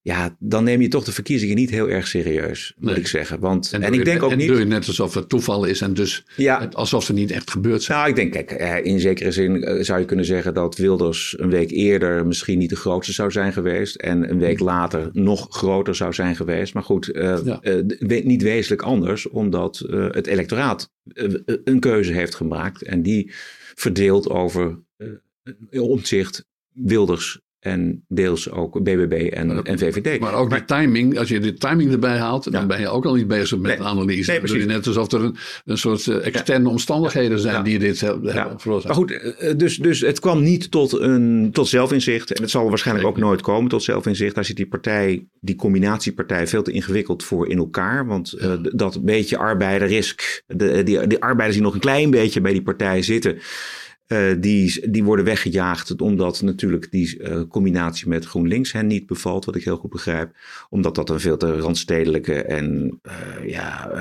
[0.04, 3.40] ja, dan neem je toch de verkiezingen niet heel erg serieus, moet ik zeggen.
[3.40, 4.48] Want, en, ik denk ook en niet.
[4.48, 7.84] doe je net alsof het toeval is en dus ja, alsof ze niet echt gebeurd
[7.84, 7.98] zijn.
[7.98, 11.36] Nou, ik denk, kijk, eh, in zekere zin eh, zou je kunnen zeggen dat Wilders
[11.40, 13.96] een week eerder misschien niet de grootste zou zijn geweest.
[13.96, 16.74] En een week later nog groter zou zijn geweest.
[16.74, 20.92] Maar goed, uh, uh, niet wezenlijk anders, omdat uh, het electoraat
[21.64, 22.84] een keuze heeft gemaakt.
[22.84, 23.32] En die
[23.76, 24.80] verdeelt over
[25.72, 30.20] omzicht Wilders en deels ook BBB en, en VVD.
[30.20, 33.14] Maar ook de timing, als je de timing erbij haalt, dan ben je ook al
[33.14, 34.32] niet bezig met nee, analyse.
[34.32, 38.34] Nee, je net alsof er een, een soort uh, externe omstandigheden zijn die dit hebben
[38.34, 38.54] ja.
[38.58, 38.86] veroorzaakt.
[38.86, 42.34] Maar goed, eh, dus, dus het kwam niet tot, een, tot zelfinzicht.
[42.34, 44.36] En het zal waarschijnlijk ook nooit komen tot zelfinzicht.
[44.36, 48.06] Daar zit die partij, die combinatiepartij, veel te ingewikkeld voor in elkaar.
[48.06, 52.52] Want uh, dat beetje arbeiderisk, de, die, die arbeiders die nog een klein beetje bij
[52.52, 53.38] die partij zitten
[54.12, 59.46] uh, die, die worden weggejaagd omdat natuurlijk die uh, combinatie met GroenLinks hen niet bevalt,
[59.46, 60.36] wat ik heel goed begrijp.
[60.70, 63.92] Omdat dat een veel te randstedelijke en uh, ja,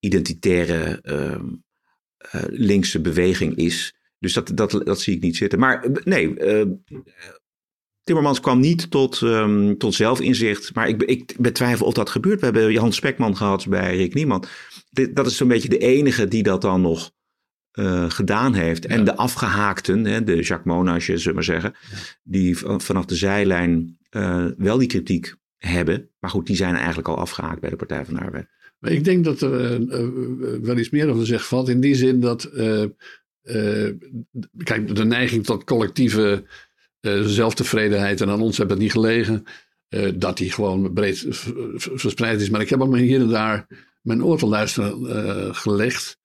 [0.00, 1.46] identitaire ehm,
[2.48, 3.94] linkse beweging is.
[4.18, 5.58] Dus dat, dat, dat zie ik niet zitten.
[5.58, 6.34] Maar nee,
[8.04, 10.74] Timmermans kwam niet tot, um, tot zelfinzicht.
[10.74, 12.38] Maar ik, ik betwijfel of dat gebeurt.
[12.40, 14.48] We hebben Jan Spekman gehad bij Rick Niemand.
[15.12, 17.12] dat is zo'n beetje de enige die dat dan nog
[18.08, 18.86] gedaan heeft.
[18.86, 21.74] En de afgehaakten, hè, de Jacques Monage, zullen we maar zeggen,
[22.22, 23.98] die vanaf de zijlijn
[24.56, 26.10] wel die kritiek hebben.
[26.20, 28.46] Maar goed, die zijn eigenlijk al afgehaakt bij de Partij van de Arbeid.
[28.78, 29.86] Maar ik denk dat er
[30.62, 31.68] wel iets meer over zeg valt.
[31.68, 32.50] In die zin dat,
[34.62, 36.44] kijk, de neiging tot collectieve
[37.22, 39.44] zelftevredenheid, en aan ons hebben het niet gelegen,
[40.14, 41.26] dat die gewoon breed
[41.76, 42.50] verspreid is.
[42.50, 43.66] Maar ik heb ook hier en daar
[44.02, 46.22] mijn oor te luisteren gelegd.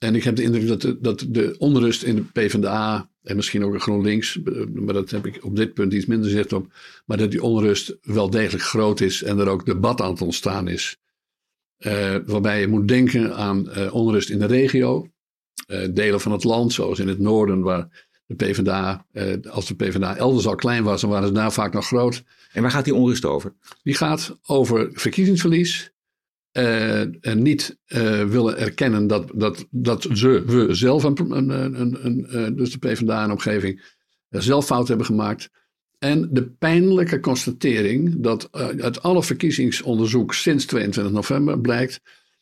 [0.00, 3.64] En ik heb de indruk dat de, dat de onrust in de PvdA en misschien
[3.64, 6.72] ook in GroenLinks, eh, maar dat heb ik op dit punt iets minder zicht op,
[7.06, 10.68] maar dat die onrust wel degelijk groot is en er ook debat aan het ontstaan
[10.68, 10.98] is.
[11.78, 15.10] Uh, waarbij je moet denken aan uh, onrust in de regio,
[15.90, 19.06] delen van het land, zoals in het noorden, waar de PvdA,
[19.50, 22.22] als de PvdA elders al klein was, dan waren ze daar vaak nog groot.
[22.52, 23.54] En waar gaat die onrust over?
[23.82, 25.92] Die gaat over verkiezingsverlies,
[26.52, 32.56] uh, niet uh, willen erkennen dat, dat, dat ze, we zelf, een, een, een, uh,
[32.56, 33.82] dus de PvdA en omgeving,
[34.28, 35.50] zelf fout hebben gemaakt.
[35.98, 42.00] En de pijnlijke constatering dat uit alle verkiezingsonderzoek sinds 22 november blijkt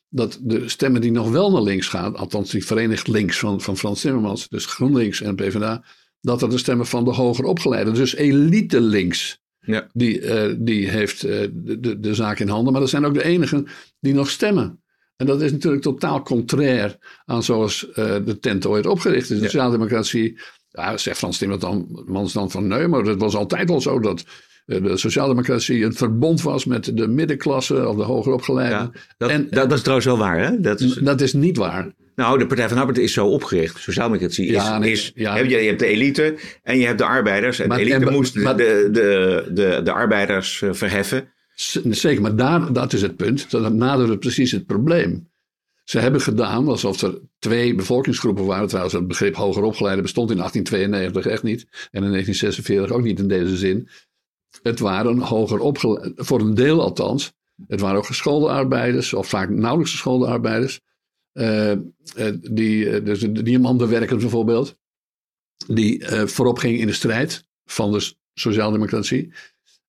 [0.09, 3.77] dat de stemmen die nog wel naar links gaan, althans die verenigd links van, van
[3.77, 5.85] Frans Timmermans, dus GroenLinks en PvdA,
[6.21, 9.89] dat dat de stemmen van de hoger opgeleiden, dus elite links ja.
[9.93, 12.73] Die, uh, die heeft uh, de, de, de, zaak in handen.
[12.73, 13.67] Maar dat zijn ook de enigen
[14.01, 14.83] die nog stemmen.
[15.17, 19.29] En dat is natuurlijk totaal contrair aan zoals uh, de tent ooit opgericht is.
[19.29, 19.43] De ja.
[19.43, 24.25] sociaaldemocratie, ja, zegt Frans Timmermans dan van nee, maar het was altijd al zo dat
[24.65, 28.79] de sociaaldemocratie een verbond was met de middenklasse of de hoger opgeleiden.
[28.79, 30.61] Ja, dat, en, dat, dat, is trouwens wel waar, hè?
[30.61, 31.95] Dat is, dat is niet waar.
[32.19, 33.81] Nou, de Partij van de Arbeid is zo opgericht.
[33.81, 35.37] Sociaaldemocratie is, ja, nee, is ja.
[35.37, 37.59] je, hebt de elite en je hebt de arbeiders.
[37.59, 41.33] En maar, de elite en, moest maar, de, de, de, de arbeiders uh, verheffen.
[41.91, 43.51] Zeker, maar daar, dat is het punt.
[43.51, 45.29] Dat naderde precies het probleem.
[45.85, 48.69] Ze hebben gedaan alsof er twee bevolkingsgroepen waren.
[48.69, 51.61] Trouwens, het begrip hoger opgeleide bestond in 1892 echt niet.
[51.91, 53.89] En in 1946 ook niet in deze zin.
[54.63, 57.33] Het waren hoger opgeleide, voor een deel althans.
[57.67, 60.81] Het waren ook geschoolde arbeiders, of vaak nauwelijks geschoolde arbeiders.
[61.33, 61.73] Uh,
[62.51, 64.79] die, uh, dus diamantenwerkers bijvoorbeeld,
[65.67, 69.33] die uh, voorop ging in de strijd van de sociaaldemocratie.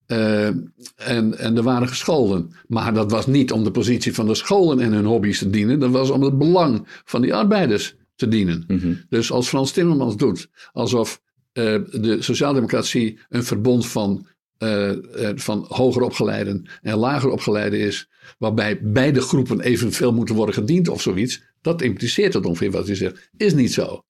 [0.06, 2.52] en, en er waren gescholden.
[2.68, 5.80] Maar dat was niet om de positie van de scholen en hun hobby's te dienen.
[5.80, 8.64] Dat was om het belang van die arbeiders te dienen.
[8.68, 9.02] Mm -hmm.
[9.10, 11.22] Dus als Frans Timmermans doet alsof
[11.54, 14.28] de sociaaldemocratie een verbond van
[14.60, 14.92] uh,
[15.36, 21.02] van hoger opgeleiden en lager opgeleiden is, waarbij beide groepen evenveel moeten worden gediend of
[21.02, 23.30] zoiets, dat impliceert het ongeveer wat u zegt.
[23.38, 24.04] Is niet zo.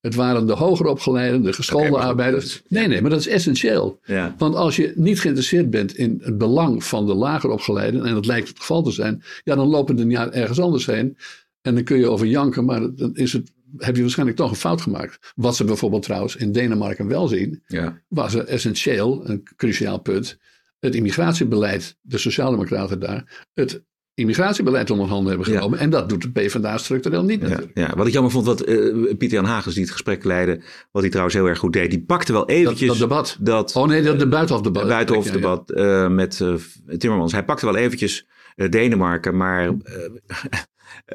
[0.00, 2.62] Het waren de hoger opgeleiden, de geschoolde okay, arbeiders.
[2.68, 4.00] Nee, nee, maar dat is essentieel.
[4.04, 4.34] Ja.
[4.38, 8.26] Want als je niet geïnteresseerd bent in het belang van de lager opgeleiden, en dat
[8.26, 11.16] lijkt het geval te zijn, ja, dan lopen de jaar ergens anders heen.
[11.62, 14.56] En dan kun je over janken, maar dan is het heb je waarschijnlijk toch een
[14.56, 15.32] fout gemaakt.
[15.34, 18.00] Wat ze bijvoorbeeld trouwens in Denemarken wel zien, ja.
[18.08, 20.38] was er essentieel, een cruciaal punt,
[20.86, 23.82] het immigratiebeleid, de Sociaaldemocraten daar, het
[24.14, 25.78] immigratiebeleid onder handen hebben genomen.
[25.78, 25.84] Ja.
[25.84, 27.70] En dat doet de PvdA structureel niet natuurlijk.
[27.74, 31.02] Ja, wat ik jammer vond, wat uh, Pieter Jan Hagens die het gesprek leidde, wat
[31.02, 32.88] hij trouwens heel erg goed deed, die pakte wel eventjes...
[32.88, 33.36] Dat, dat debat.
[33.40, 34.88] Dat, oh nee, dat de buitenhofdebat.
[34.88, 36.54] Buitenhofdebat uh, met uh,
[36.98, 37.32] Timmermans.
[37.32, 38.26] Hij pakte wel eventjes
[38.70, 39.70] Denemarken, maar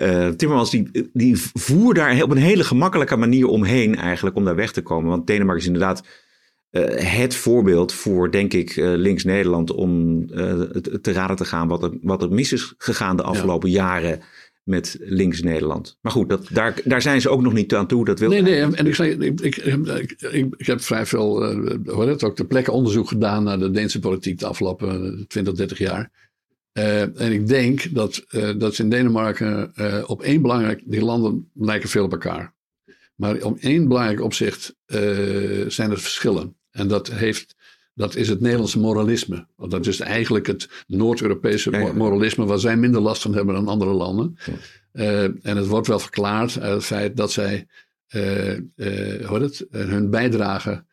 [0.01, 4.55] uh, Timmermans die, die voer daar op een hele gemakkelijke manier omheen eigenlijk om daar
[4.55, 5.09] weg te komen.
[5.09, 6.03] Want Denemarken is inderdaad
[6.71, 10.27] uh, het voorbeeld voor, denk ik, uh, links Nederland om
[11.01, 13.75] te raden te gaan wat er, wat er mis is gegaan de afgelopen ja.
[13.75, 14.21] jaren
[14.63, 15.97] met links Nederland.
[16.01, 18.05] Maar goed, dat, daar, daar zijn ze ook nog niet aan toe.
[18.05, 21.97] Dat wil nee, nee, en ik, zei, ik, ik, ik, ik heb vrij veel, uh,
[21.97, 26.11] het, ook ter plekke onderzoek gedaan naar de Deense politiek de afgelopen 20, 30 jaar.
[26.73, 29.73] Uh, en ik denk dat, uh, dat ze in Denemarken
[30.07, 32.53] op één belangrijk, die landen lijken veel op elkaar.
[33.15, 34.75] Maar op één belangrijk opzicht
[35.67, 36.55] zijn er verschillen.
[36.71, 37.55] En dat, heeft,
[37.93, 39.47] dat is het Nederlandse moralisme.
[39.55, 43.91] Want dat is eigenlijk het Noord-Europese moralisme waar zij minder last van hebben dan andere
[43.91, 44.37] landen.
[44.45, 44.53] Ja.
[45.41, 47.67] en het wordt wel verklaard uit het feit dat zij
[49.27, 50.83] hoe het, hun bijdrage,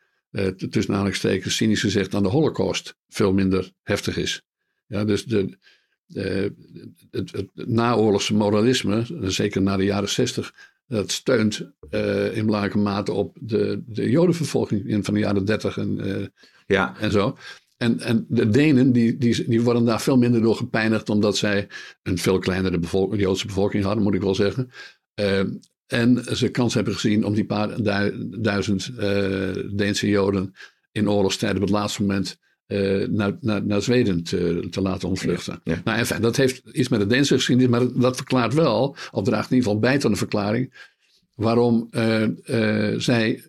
[0.69, 4.41] tussen aanhalingstekens cynisch gezegd, aan de holocaust veel minder heftig is.
[4.87, 5.57] Ja, dus de,
[6.05, 6.53] de,
[7.11, 10.53] het, het, naoorlogse moralisme, zeker na de jaren zestig,
[10.89, 15.77] dat steunt uh, in belangrijke mate op de, de jodenvervolging in van de jaren dertig
[15.77, 16.25] en, uh,
[16.67, 16.95] ja.
[16.99, 17.37] en zo.
[17.77, 21.67] En, en de Denen die, die, die worden daar veel minder door gepijnigd, omdat zij
[22.03, 24.69] een veel kleinere bevolk, Joodse bevolking hadden, moet ik wel zeggen.
[25.21, 25.43] Uh,
[25.87, 27.83] en ze kans hebben gezien om die paar
[28.41, 28.91] duizend
[29.77, 30.53] Deense Joden
[30.91, 32.37] in oorlogstijd op het laatste moment
[32.69, 35.59] uh, naar, naar, naar Zweden te, te laten ontvluchten.
[35.63, 35.81] Ja, ja.
[35.83, 39.49] Nou, enfin, dat heeft iets met de Deense geschiedenis, maar dat verklaart wel, of draagt
[39.49, 40.87] in ieder geval bij tot een verklaring,
[41.35, 41.87] waarom
[42.97, 43.43] zij,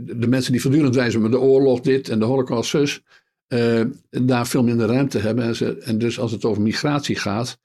[0.00, 3.02] de mensen die voortdurend wijzen met de oorlog dit en de holocaust zus,
[4.10, 5.44] daar veel minder ruimte hebben.
[5.44, 7.58] En, ze, en dus als het over migratie gaat,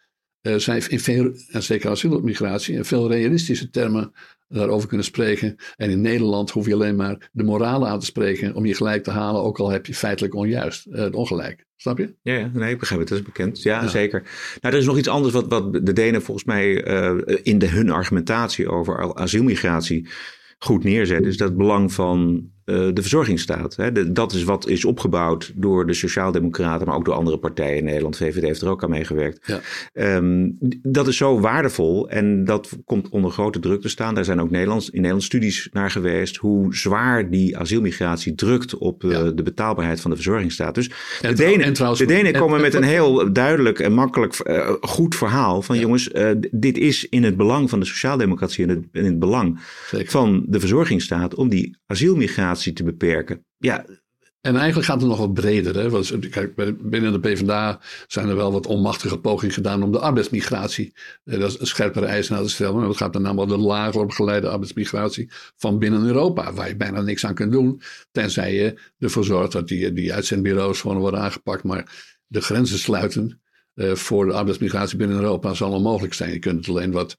[0.58, 4.14] zij in veel, en zeker asielmigratie, in veel realistische termen
[4.48, 5.56] daarover kunnen spreken.
[5.76, 9.04] En in Nederland hoef je alleen maar de moralen aan te spreken om je gelijk
[9.04, 11.66] te halen, ook al heb je feitelijk onjuist, uh, ongelijk.
[11.76, 12.16] Snap je?
[12.22, 13.10] Ja, ja, nee, ik begrijp het.
[13.10, 13.62] Dat is bekend.
[13.62, 14.22] Ja, zeker.
[14.62, 17.68] Nou, er is nog iets anders wat, wat de Denen volgens mij uh, in de,
[17.68, 20.08] hun argumentatie over asielmigratie
[20.58, 21.28] goed neerzetten.
[21.28, 23.76] Is dat het belang van uh, de verzorgingsstaat.
[23.76, 24.12] Hè?
[24.12, 28.18] dat is wat is opgebouwd door de Sociaaldemocraten, maar ook door andere partijen in Nederland.
[28.18, 29.40] VVD heeft er ook aan meegewerkt.
[29.46, 29.60] Ja.
[30.16, 34.16] Um, dat is zo waardevol en dat komt onder grote druk te staan.
[34.16, 36.36] Daar zijn ook Nederlands, in Nederland studies naar geweest.
[36.36, 39.32] Hoe zwaar die asielmigratie drukt op uh, ja.
[39.32, 40.76] de betaalbaarheid van de verzorgingsstaat.
[40.76, 40.90] Dus
[41.22, 45.62] de Denen, trouwens, de Denen komen met een heel duidelijk en makkelijk uh, goed verhaal.
[45.62, 45.82] Van ja.
[45.82, 46.10] jongens,
[46.52, 50.12] dit is in het belang van de sociaaldemocratie en in, in het belang Zeker.
[50.12, 53.46] van de verzorgingsstaat om die asielmigratie te beperken.
[53.58, 53.86] Ja.
[54.42, 55.76] En eigenlijk gaat het nog wat breder.
[55.76, 55.90] Hè?
[55.90, 56.56] Want, kijk,
[56.90, 61.52] binnen de PvdA zijn er wel wat onmachtige pogingen gedaan om de arbeidsmigratie, eh, dat
[61.52, 62.76] is een scherpere eisen aan te stellen.
[62.76, 66.76] Maar dat gaat met name om de lager opgeleide arbeidsmigratie van binnen Europa, waar je
[66.76, 67.82] bijna niks aan kunt doen.
[68.12, 71.64] Tenzij je ervoor zorgt dat die, die uitzendbureaus gewoon worden aangepakt.
[71.64, 73.42] Maar de grenzen sluiten
[73.76, 76.32] uh, voor de arbeidsmigratie binnen Europa zal onmogelijk zijn.
[76.32, 77.18] Je kunt het alleen wat,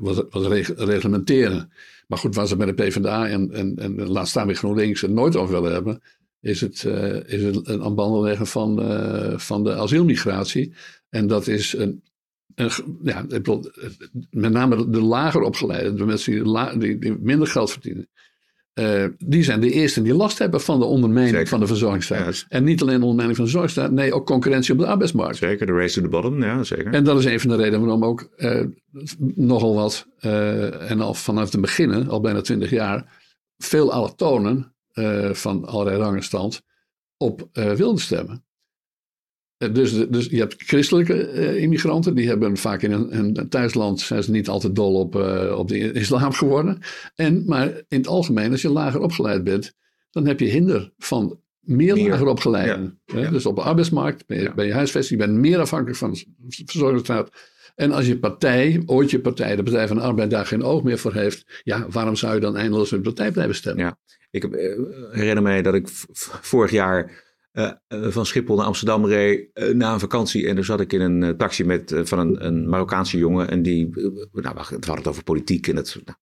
[0.00, 1.72] wat, wat reglementeren.
[2.06, 5.10] Maar goed, waar ze met de PvdA en, en, en laat staan weer GroenLinks het
[5.10, 6.02] nooit over willen hebben,
[6.40, 10.72] is het, uh, is het een aanbandelleggen van, uh, van de asielmigratie.
[11.08, 12.02] En dat is een,
[13.02, 13.26] ja,
[14.30, 18.08] met name de lager opgeleide, de mensen die, die minder geld verdienen.
[18.78, 21.48] Uh, die zijn de eerste die last hebben van de ondermijning Zeker.
[21.48, 22.44] van de verzorgingsstaat.
[22.48, 25.36] En niet alleen de ondermijning van de verzorgingsstaat, nee, ook concurrentie op de arbeidsmarkt.
[25.36, 26.92] Zeker, de race to the bottom, ja, zeker.
[26.92, 28.64] En dat is een van de redenen waarom ook uh,
[29.34, 33.22] nogal wat, uh, en al vanaf het begin, al bijna twintig jaar,
[33.56, 34.72] veel allochtonen
[35.32, 36.62] van allerlei rang en stand
[37.16, 38.47] op wilden stemmen.
[39.58, 44.22] Eh, dus, dus je hebt christelijke uh, immigranten, die hebben vaak in een, thuisland, zijn
[44.22, 46.78] ze niet altijd dol op, uh, op de islam geworden.
[47.14, 49.74] En, maar in het algemeen, als je lager opgeleid bent,
[50.10, 52.08] dan heb je hinder van meer, meer.
[52.08, 53.00] lager opgeleiden.
[53.04, 53.18] Ja.
[53.18, 53.30] Ja.
[53.30, 54.54] Dus op de arbeidsmarkt ben je, ja.
[54.54, 57.30] ben je huisvesting, je bent meer afhankelijk van de verzorgingsstaat.
[57.74, 60.82] En als je partij, ooit je partij, de Partij van de Arbeid, daar geen oog
[60.82, 63.84] meer voor heeft, ja, waarom zou je dan eindeloos de partij blijven stemmen?
[63.84, 63.98] Ja.
[64.30, 64.42] Ik
[65.10, 65.88] herinner mij dat ik
[66.40, 70.48] vorig jaar uh, van Schiphol naar Amsterdam reed uh, na een vakantie.
[70.48, 73.50] En daar zat ik in een taxi met, van een, een, Marokkaanse jongen.
[73.50, 73.88] En die,
[74.32, 75.68] nou, we hadden het over politiek.
[75.68, 76.18] En het, nou,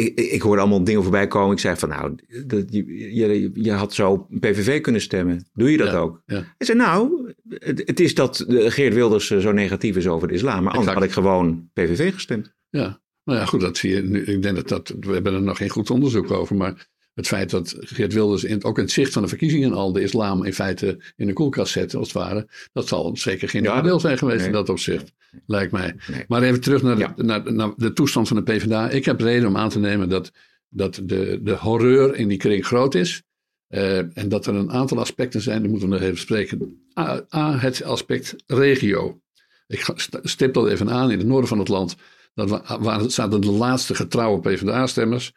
[0.00, 1.52] ik, ik, hoorde allemaal dingen voorbij komen.
[1.52, 2.14] Ik zei van nou,
[2.46, 5.48] dat, je, je, je, had zo PVV kunnen stemmen.
[5.52, 6.22] Doe je dat ja, ook?
[6.26, 6.38] Ja.
[6.58, 10.62] Ik zei nou, het, het, is dat Geert Wilders zo negatief is over de islam.
[10.62, 12.54] Maar anders had ik gewoon PVV gestemd.
[12.70, 14.24] Ja, nou ja, goed, dat zie je.
[14.24, 16.56] Ik denk dat dat, we hebben er nog geen goed onderzoek over.
[16.56, 19.92] Maar het feit dat Geert Wilders in, ook in het zicht van de verkiezingen al
[19.92, 23.62] de islam in feite in de koelkast zet, als het ware, dat zal zeker geen
[23.62, 25.12] nadeel zijn geweest in dat opzicht,
[25.46, 25.94] lijkt mij.
[26.28, 28.90] Maar even terug naar de, naar, naar de, toestand van de PvdA.
[28.90, 30.32] Ik heb reden om aan te nemen dat,
[30.68, 33.22] dat de, de horreur in die kring groot is.
[33.68, 36.82] Uh, en dat er een aantal aspecten zijn, die moeten we nog even spreken.
[36.98, 39.20] A, A het aspect regio.
[39.66, 41.96] Ik stip dat even aan in het noorden van het land.
[42.34, 45.32] Dat waar zaten de laatste getrouwe PvdA-stemmers.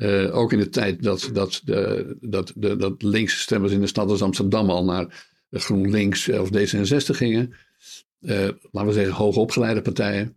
[0.00, 3.86] Uh, ook in de tijd dat, dat, de, dat, de, dat linkse stemmers in de
[3.86, 7.52] stad als Amsterdam al naar GroenLinks of D66 gingen.
[8.20, 10.36] Uh, laten we zeggen hoogopgeleide partijen.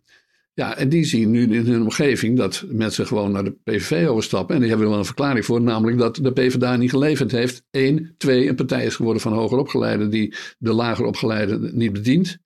[0.54, 4.54] Ja, en die zien nu in hun omgeving dat mensen gewoon naar de PVV overstappen.
[4.54, 7.64] En die hebben er wel een verklaring voor, namelijk dat de PvdA niet geleverd heeft.
[7.70, 12.38] Eén, twee, een partij is geworden van hoger opgeleiden die de lager opgeleiden niet bedient.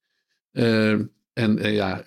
[0.52, 0.90] Uh,
[1.32, 2.02] en ja,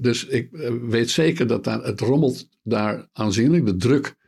[0.00, 0.48] dus ik
[0.88, 3.66] weet zeker dat daar, het rommelt daar aanzienlijk.
[3.66, 4.18] De druk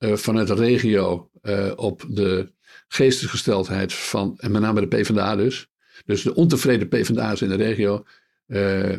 [0.00, 2.52] uh, vanuit de regio uh, op de
[2.88, 5.68] geestesgesteldheid van, en met name de PvdA dus.
[6.04, 8.04] Dus de ontevreden PvdA's in de regio,
[8.46, 8.96] uh,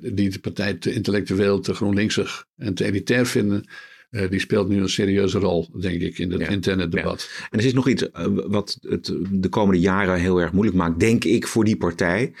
[0.00, 3.64] die de partij te intellectueel, te GroenLinksig en te elitair vinden,
[4.10, 7.28] die speelt nu een serieuze rol, denk ik, in het ja, interne debat.
[7.38, 7.46] Ja.
[7.50, 8.08] En er is nog iets
[8.46, 12.32] wat het de komende jaren heel erg moeilijk maakt, denk ik, voor die partij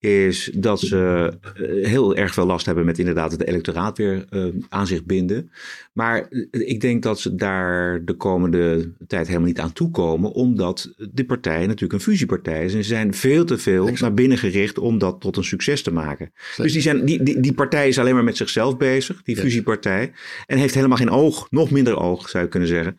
[0.00, 4.44] is dat ze eh, heel erg veel last hebben met inderdaad het electoraat weer uh,
[4.68, 5.50] aan zich binden.
[5.92, 10.94] Maar eh, ik denk dat ze daar de komende tijd helemaal niet aan toekomen, omdat
[11.12, 12.74] de partij natuurlijk een fusiepartij is.
[12.74, 14.00] En ze zijn veel te veel exact.
[14.00, 16.32] naar binnen gericht om dat tot een succes te maken.
[16.56, 20.12] Dus die, zijn, die, die, die partij is alleen maar met zichzelf bezig, die fusiepartij.
[20.46, 22.98] En heeft helemaal geen oog, nog minder oog zou je kunnen zeggen,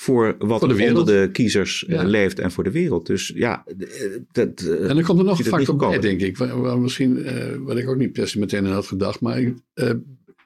[0.00, 2.02] voor wat voor de onder de kiezers eh, ja.
[2.02, 3.06] leeft en voor de wereld.
[3.06, 4.60] Dus ja, eh, dat.
[4.60, 6.36] En er komt er nog een factor bij, denk ik.
[6.36, 9.40] Waar, waar misschien, uh, wat ik ook niet per se meteen aan had gedacht, maar
[9.40, 9.54] uh,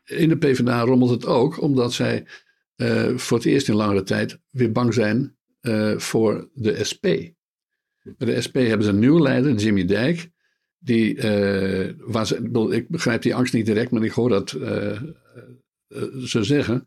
[0.05, 2.24] in de PvdA rommelt het ook, omdat zij
[2.76, 5.36] uh, voor het eerst in langere tijd weer bang zijn
[5.96, 7.07] voor de SP.
[8.03, 10.30] Bij de SP hebben ze een nieuwe leider, Jimmy Dijk.
[10.78, 11.14] Die,
[11.98, 14.48] waar ze, ik begrijp die angst niet direct, maar ik hoor dat
[16.24, 16.86] ze zeggen.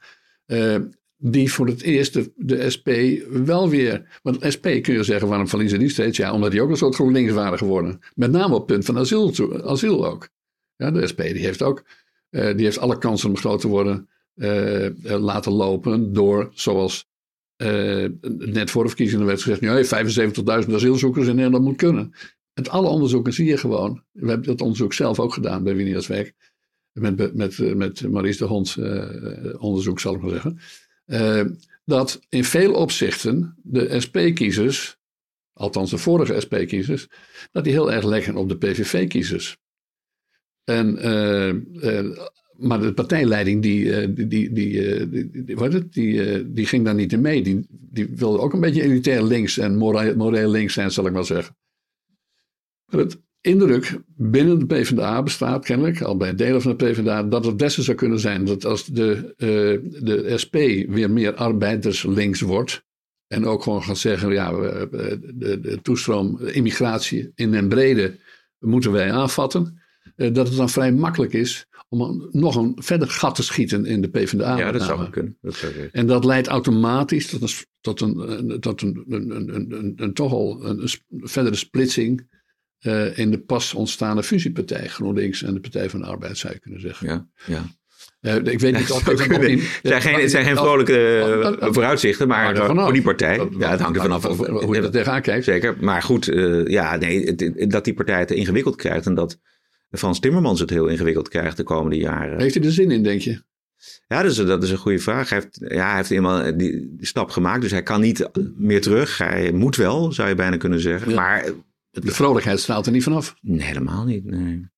[1.17, 2.87] Die voor het eerst de, SP
[3.29, 4.19] wel weer.
[4.21, 6.17] Want SP kun je zeggen, waarom verliezen die steeds?
[6.17, 7.99] Ja, omdat die ook een soort GroenLinks waren geworden.
[8.15, 10.29] Met name op het punt van asiel, asiel ook.
[10.75, 11.83] Ja, de SP die heeft ook.
[12.29, 17.07] die heeft alle kansen om groot te worden uh, laten lopen door, zoals
[18.37, 22.13] net voor de verkiezingen werd gezegd, nee, 75.000 asielzoekers in Nederland moet kunnen.
[22.53, 26.31] Met alle onderzoeken zie je gewoon, we hebben dat onderzoek zelf ook gedaan bij Winiasweg,
[26.91, 28.75] met, met, met Maurice de Hond
[29.57, 30.59] onderzoek zal ik maar zeggen,
[31.85, 34.97] dat in veel opzichten de SP-kiezers,
[35.53, 37.07] althans de vorige SP-kiezers,
[37.51, 39.57] dat die heel erg leggen op de PVV-kiezers.
[40.63, 40.97] En
[42.57, 46.95] maar de partijleiding die, eh, die, die, die, eh, het, die, eh, die ging daar
[46.95, 47.41] niet in mee.
[47.41, 51.13] Die, die wilde ook een beetje elitair links en moreel, moreel links zijn, zal ik
[51.13, 51.57] maar zeggen.
[52.85, 57.45] Maar het indruk binnen de PvdA bestaat kennelijk, al bij delen van de PvdA, dat
[57.45, 59.33] het beste zou kunnen zijn dat als de,
[60.01, 60.55] de SP
[60.89, 62.83] weer meer arbeiderslinks wordt.
[63.27, 68.15] En ook gewoon gaat zeggen, ja, de, de toestroom, immigratie in den brede
[68.59, 69.81] moeten wij aanvatten.
[70.15, 74.09] dat het dan vrij makkelijk is om nog een verder gat te schieten in de
[74.09, 74.57] PvdA.
[74.57, 75.37] Ja, dat zou kunnen.
[75.41, 77.49] Dat zou en dat leidt automatisch tot een,
[77.81, 82.27] tot een, tot een, een, een, een, een toch al een, verdere splitsing
[82.85, 86.59] uh, in de pas ontstaande fusiepartij GroenLinks en de Partij van de Arbeid, zou je
[86.59, 87.07] kunnen zeggen.
[87.07, 87.63] Ja, ja.
[88.21, 89.19] Uh, ik weet niet of het
[89.83, 93.47] zijn geen, het zijn geen vrolijke uh, vooruitzichten, maar voor die partij.
[93.57, 95.45] Ja, het hangt er vanaf hoe je er tegenaan kijkt.
[95.45, 96.25] Zeker, maar goed,
[96.65, 97.35] ja, nee,
[97.67, 99.39] dat die partij het ingewikkeld krijgt en dat
[99.91, 102.39] Frans Timmermans het heel ingewikkeld krijgt de komende jaren.
[102.39, 103.43] Heeft hij er zin in, denk je?
[104.07, 105.29] Ja, dat is, dat is een goede vraag.
[105.29, 109.17] Hij heeft, ja, hij heeft eenmaal die, stap gemaakt, dus hij kan niet meer terug.
[109.17, 111.13] Hij moet wel, zou je bijna kunnen zeggen.
[111.13, 111.45] Maar
[112.01, 113.35] de vrolijkheid straalt er niet vanaf.
[113.41, 114.25] Nee, helemaal niet.
[114.25, 114.69] Nee.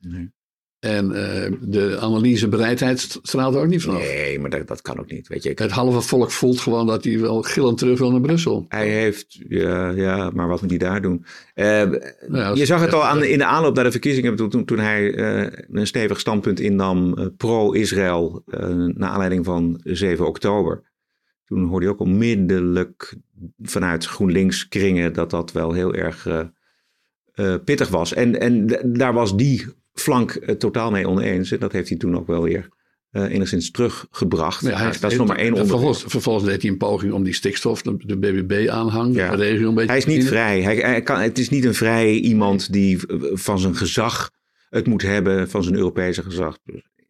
[0.00, 0.34] nee.
[0.78, 4.00] En uh, de analysebereidheid straalt er ook niet vanaf.
[4.00, 5.28] Nee, maar dat, dat kan ook niet.
[5.28, 8.64] Weet je, Het halve volk voelt gewoon dat hij wel gillend terug wil naar Brussel.
[8.68, 11.24] Hij heeft, ja, ja maar wat moet hij daar doen?
[11.54, 14.78] Uh, je zag het al aan, in de aanloop naar de verkiezingen toen, toen, toen
[14.78, 18.42] hij uh, een stevig standpunt innam pro-Israël
[18.94, 20.82] naar aanleiding van 7 oktober.
[21.44, 23.16] Toen hoorde je ook onmiddellijk
[23.62, 26.26] vanuit GroenLinks kringen dat dat wel heel erg
[27.64, 28.14] pittig was.
[28.14, 31.48] En, en daar was die flank uh, totaal mee oneens.
[31.48, 32.68] Dat heeft hij toen ook wel weer
[33.12, 34.62] uh, enigszins teruggebracht.
[34.62, 35.68] Ja, hij, dat is nog maar één onderwerp.
[35.68, 39.30] Vervolgens, vervolgens, deed hij een poging om die stikstof, de, de BBB-aanhang, ja.
[39.30, 40.62] de regio een beetje Hij is niet vrij.
[40.62, 42.98] Hij, hij, kan, het is niet een vrij iemand die
[43.32, 44.30] van zijn gezag
[44.70, 46.58] het moet hebben, van zijn Europese gezag.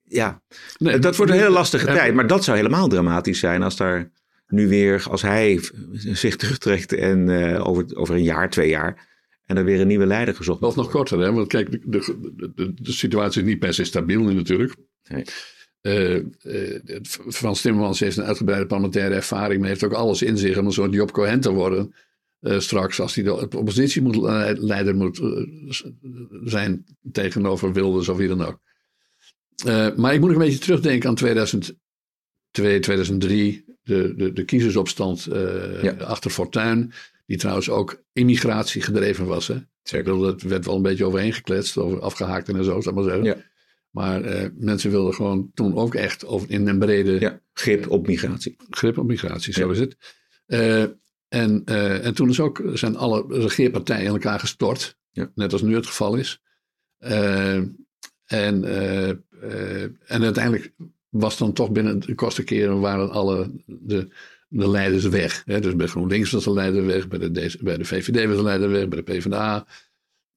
[0.05, 0.43] Ja,
[0.79, 2.15] nee, dat wordt een hele lastige tijd.
[2.15, 4.11] Maar dat zou helemaal dramatisch zijn als daar
[4.49, 5.61] nu weer, als hij
[5.93, 9.07] zich terugtrekt en uh, over, over een jaar, twee jaar
[9.47, 11.33] en er weer een nieuwe leider gezocht Of nog korter, hè?
[11.33, 11.79] want kijk, de,
[12.37, 14.75] de, de, de situatie is niet per se stabiel nu natuurlijk.
[15.09, 15.25] Nee.
[15.83, 16.79] Uh, uh,
[17.29, 20.73] Frans Timmermans heeft een uitgebreide parlementaire ervaring, maar heeft ook alles in zich om een
[20.73, 21.95] soort Job Cohen te worden.
[22.41, 24.17] Uh, straks, als hij de oppositie moet,
[24.59, 25.21] leider moet
[26.45, 28.61] zijn tegenover Wilders of wie dan ook.
[29.97, 31.79] maar ik moet een beetje terugdenken aan 2002,
[32.51, 35.29] 2003, de, de, de kiezersopstand
[35.83, 35.93] ja.
[35.99, 36.93] achter Fortuin.
[37.27, 39.49] Die trouwens ook immigratie gedreven was.
[39.49, 39.57] Hè?
[39.83, 40.19] Zeker.
[40.19, 43.25] Dat werd wel een beetje overheen gekletst, over afgehaakt en zo, zou maar zeggen.
[43.25, 43.37] Ja.
[43.91, 47.21] Maar uh, mensen wilden gewoon toen ook echt over, in een brede...
[47.21, 48.57] Ja, grip op migratie.
[48.71, 49.97] Grip op migratie, zo is het.
[50.47, 50.83] Uh,
[51.29, 54.99] en, uh, en toen is ook, zijn alle regeerpartijen in elkaar gestort.
[55.11, 55.31] Ja.
[55.35, 56.43] Net als nu het geval is.
[56.99, 57.77] en,
[58.27, 60.73] en uiteindelijk
[61.09, 64.09] was dan toch binnen de kostenkeren waren alle de
[64.57, 65.43] de leiders weg.
[65.45, 65.61] Hè?
[65.61, 68.71] Dus bij GroenLinks was de leider weg, bij de, bij de VVD was de leider
[68.71, 69.67] weg, bij de PvdA.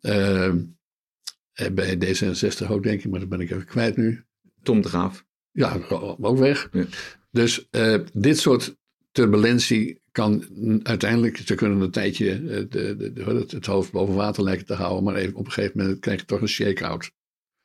[0.01, 0.53] Uh,
[1.73, 4.23] bij D66 ook, denk ik, maar dat ben ik even kwijt nu.
[4.63, 5.25] Tom de Graaf.
[5.51, 5.79] Ja,
[6.19, 6.69] ook weg.
[6.71, 6.85] Ja.
[7.31, 8.75] Dus uh, dit soort
[9.11, 10.43] turbulentie kan
[10.83, 15.03] uiteindelijk, ze kunnen een tijdje uh, de, de, het, hoofd boven water lijken te houden,
[15.03, 17.11] maar even, op een gegeven moment krijg je toch een shake-out.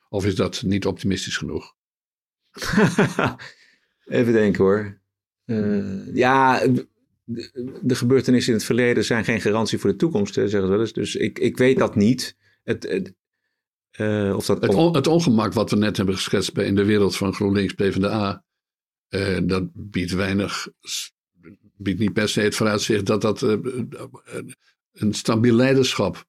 [0.09, 1.74] Of is dat niet optimistisch genoeg?
[4.05, 5.02] even denken hoor.
[5.47, 6.66] Uh, ja,
[7.24, 10.92] de, gebeurtenissen in het verleden zijn geen garantie voor de toekomst, zeggen ze wel eens.
[10.92, 12.36] Dus ik, ik weet dat niet.
[12.62, 13.14] Het, het,
[13.99, 16.84] uh, of dat het, on, het, ongemak wat we net hebben geschetst bij in de
[16.84, 18.45] wereld van GroenLinks PvdA,
[19.09, 20.68] uh, dat biedt weinig,
[21.76, 23.42] biedt niet per se het vooruitzicht dat dat
[24.92, 26.24] een stabiel leiderschap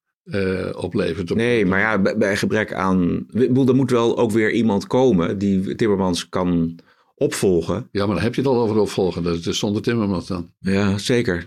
[0.72, 1.34] oplevert.
[1.34, 3.26] Nee, maar ja, bij, bij gebrek aan...
[3.32, 6.78] Er moet wel ook weer iemand komen die Timmermans kan
[7.16, 7.88] opvolgen.
[7.92, 9.22] Ja, maar dan heb je het al over opvolgen.
[9.22, 10.50] Dat is zonder Timmermans dan.
[10.58, 11.46] Ja, zeker.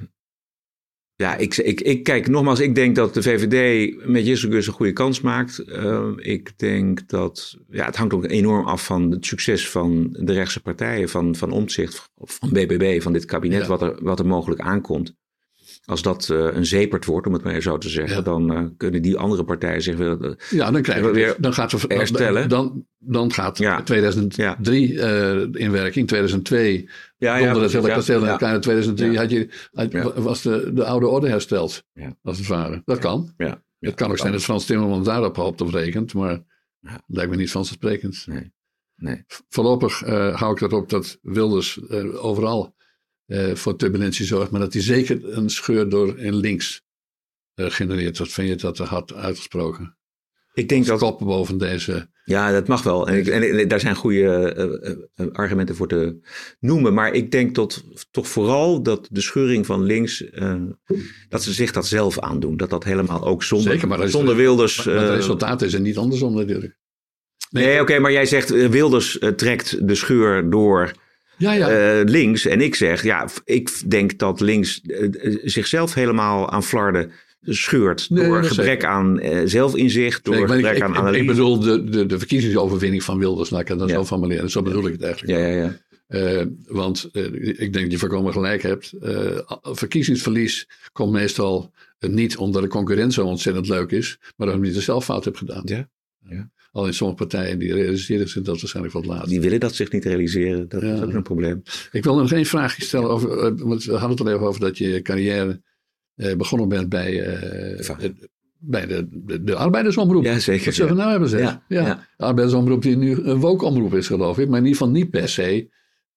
[1.16, 4.94] Ja, ik, ik, ik kijk nogmaals, ik denk dat de VVD met Gus een goede
[4.94, 5.64] kans maakt.
[5.68, 10.34] Uh, ik denk dat, ja, het hangt ook enorm af van het succes van de
[10.34, 14.26] rechtse partijen, van, van Omtzigt, of van BBB, van dit kabinet, wat, er, wat er
[14.26, 15.16] mogelijk aankomt.
[15.90, 19.02] Als dat uh, een zepert wordt, om het maar zo te zeggen, dan uh, kunnen
[19.02, 22.50] die andere partijen zich weer, uh, ja, dan krijgen we weer dan gaat we, herstellen.
[22.50, 23.82] Dan, dan gaat ja.
[23.84, 24.94] 2003
[25.52, 28.28] in werking, 2002 ja, ja, onder het hele kasteel.
[28.28, 31.84] En in 2003 had je, had, was de, de oude orde hersteld,
[32.22, 32.82] als het ware.
[32.86, 33.34] Dat kan.
[33.38, 33.64] Ja.
[33.80, 36.44] Het kan ook zijn dat Frans Timmermans daarop hoopt of rekent, maar
[37.08, 38.24] lijkt me niet vanzelfsprekend.
[38.28, 38.52] Nee.
[38.96, 39.24] Nee.
[39.50, 40.00] Voorlopig
[40.36, 42.78] hou ik erop dat Wilders overal
[43.30, 46.82] uh, voor turbulentie zorgt, maar dat hij zeker een scheur door in links
[47.56, 48.18] uh, genereert.
[48.18, 49.98] Wat vind je dat te hard uitgesproken?
[50.54, 51.00] Ik denk dat.
[51.00, 52.10] Koppen boven deze.
[52.24, 53.08] Ja, dat mag wel.
[53.08, 56.20] En, ik, en, daar zijn goede uh, argumenten voor te
[56.60, 56.94] noemen.
[56.94, 60.24] Maar ik denk tot, toch vooral dat de scheuring van links.
[61.30, 62.58] dat ze zich dat zelf aandoen.
[62.58, 64.84] Dat dat helemaal ook zonder, Zeker, maar zonder Wilders.
[64.84, 66.78] Maar, maar het resultaat is er niet andersom natuurlijk.
[67.50, 70.92] Nee, nee oké, maar jij zegt Wilders trekt de scheur door
[71.40, 72.00] ja, ja.
[72.00, 72.46] Uh, links.
[72.46, 77.12] En ik zeg, ja, ik denk dat links uh, zichzelf helemaal aan flarden
[77.42, 78.10] scheurt.
[78.10, 81.22] Nee, door gebrek aan uh, zelfinzicht, door nee, gebrek ik, aan ik, analyse.
[81.22, 83.96] Ik bedoel de, de, de verkiezingsoverwinning van Wilders, laat ik dat ja.
[83.96, 84.50] zo formuleren.
[84.50, 85.40] Zo bedoel ik het eigenlijk.
[85.40, 86.46] Ja, ja, ja.
[86.68, 88.94] want ik denk dat je voorkomen gelijk hebt.
[89.62, 94.82] verkiezingsverlies komt meestal niet omdat de concurrent zo ontzettend leuk is, maar omdat je de
[94.82, 95.62] zelffout hebt gedaan.
[95.66, 95.90] Ja.
[96.30, 96.50] ja.
[96.72, 99.28] Al in sommige partijen die realiseren zich dat waarschijnlijk wat later.
[99.28, 100.70] Die willen dat zich niet realiseren.
[100.70, 100.94] Dat ja.
[100.94, 101.62] is ook een probleem.
[101.92, 103.10] Ik wil nog één vraagje stellen.
[103.10, 105.62] Over, want we hadden het al even over dat je carrière
[106.16, 108.10] eh, begonnen bent bij, eh,
[108.58, 110.24] bij de, de, de, arbeidersomroep.
[110.24, 110.66] Ja, zeker.
[110.66, 111.64] Wat zullen we nou hebben zeggen?
[111.68, 112.08] Ja, ja.
[112.18, 114.48] De arbeidersomroep die nu een woke-omroep is geloof ik.
[114.48, 115.70] Maar in ieder geval niet per se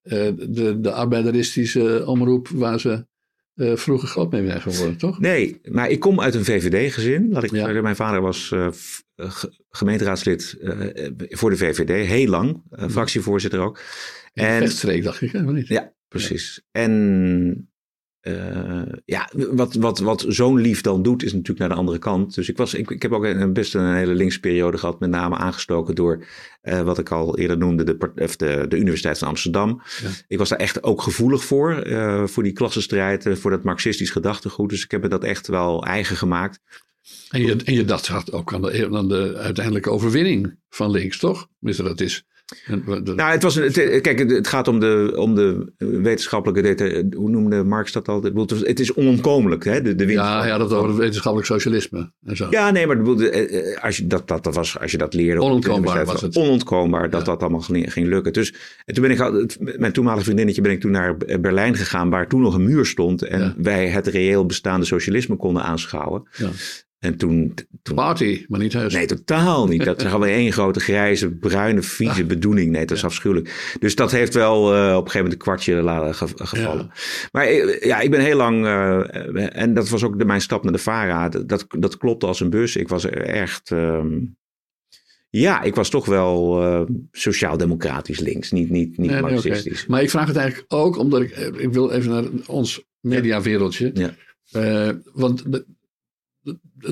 [0.02, 0.12] uh,
[0.48, 3.06] de, de arbeideristische omroep waar ze
[3.54, 5.20] uh, vroeger groot mee zijn geworden, toch?
[5.20, 7.28] Nee, maar ik kom uit een VVD-gezin.
[7.32, 7.82] Laat ik ja.
[7.82, 8.68] mijn vader was uh,
[9.70, 13.80] gemeenteraadslid uh, voor de VVD, heel lang, fractievoorzitter ook.
[14.34, 15.52] En Vechtstreek, dacht ik, hè?
[15.52, 15.68] niet?
[15.68, 16.62] Ja, precies.
[16.72, 16.80] Ja.
[16.82, 17.71] En
[19.04, 22.34] ja, wat, wat, wat zo'n lief dan doet, is natuurlijk naar de andere kant.
[22.34, 25.10] Dus ik, was, ik, ik heb ook een, best een hele linkse periode gehad, met
[25.10, 26.24] name aangestoken door
[26.62, 27.96] wat ik al eerder noemde, de,
[28.36, 29.82] de, de Universiteit van Amsterdam.
[30.02, 30.08] Ja.
[30.28, 34.70] Ik was daar echt ook gevoelig voor, uh, voor die klassenstrijd, voor dat marxistisch gedachtegoed.
[34.70, 36.60] Dus ik heb me dat echt wel eigen gemaakt.
[37.30, 41.48] En je, en je dacht ook aan de, aan de uiteindelijke overwinning van links, toch?
[41.58, 42.26] Mister, dat is...
[43.04, 47.06] Nou, het, was, het, kijk, het gaat om de, om de wetenschappelijke.
[47.16, 48.22] Hoe noemde Marx dat al?
[48.22, 49.82] Het is onontkomelijk, hè?
[49.82, 52.12] De, de winst ja, ja, dat over het wetenschappelijk socialisme.
[52.24, 52.46] En zo.
[52.50, 52.96] Ja, nee, maar
[53.80, 55.42] als je dat, dat, dat, was, als je dat leerde.
[55.42, 56.36] Onontkoombaar was het.
[56.36, 57.26] Onontkoombaar dat ja.
[57.26, 58.32] dat allemaal ging, ging lukken.
[58.32, 62.28] Dus en toen ben ik, mijn toenmalige vriendinnetje, ben ik toen naar Berlijn gegaan, waar
[62.28, 63.22] toen nog een muur stond.
[63.22, 63.54] En ja.
[63.56, 66.28] wij het reëel bestaande socialisme konden aanschouwen.
[66.36, 66.48] Ja.
[67.02, 67.94] En toen, toen...
[67.94, 68.94] Party, maar niet huis.
[68.94, 69.84] Nee, totaal niet.
[69.84, 72.26] Dat is gewoon één grote grijze, bruine, vieze ah.
[72.26, 72.70] bedoeling.
[72.70, 73.06] Nee, dat is ja.
[73.06, 73.74] afschuwelijk.
[73.80, 76.90] Dus dat heeft wel uh, op een gegeven moment een kwartje laten ge gevallen.
[76.94, 77.00] Ja.
[77.32, 78.64] Maar uh, ja, ik ben heel lang...
[78.64, 81.28] Uh, en dat was ook de, mijn stap naar de VARA.
[81.28, 82.76] Dat, dat klopte als een bus.
[82.76, 83.70] Ik was echt...
[83.70, 84.36] Um,
[85.30, 86.82] ja, ik was toch wel uh,
[87.12, 89.64] sociaal-democratisch links, niet, niet, niet nee, marxistisch.
[89.64, 89.86] Nee, okay.
[89.88, 91.36] Maar ik vraag het eigenlijk ook omdat ik...
[91.36, 93.90] Ik wil even naar ons mediawereldje.
[93.94, 94.14] Ja.
[94.56, 95.44] Uh, want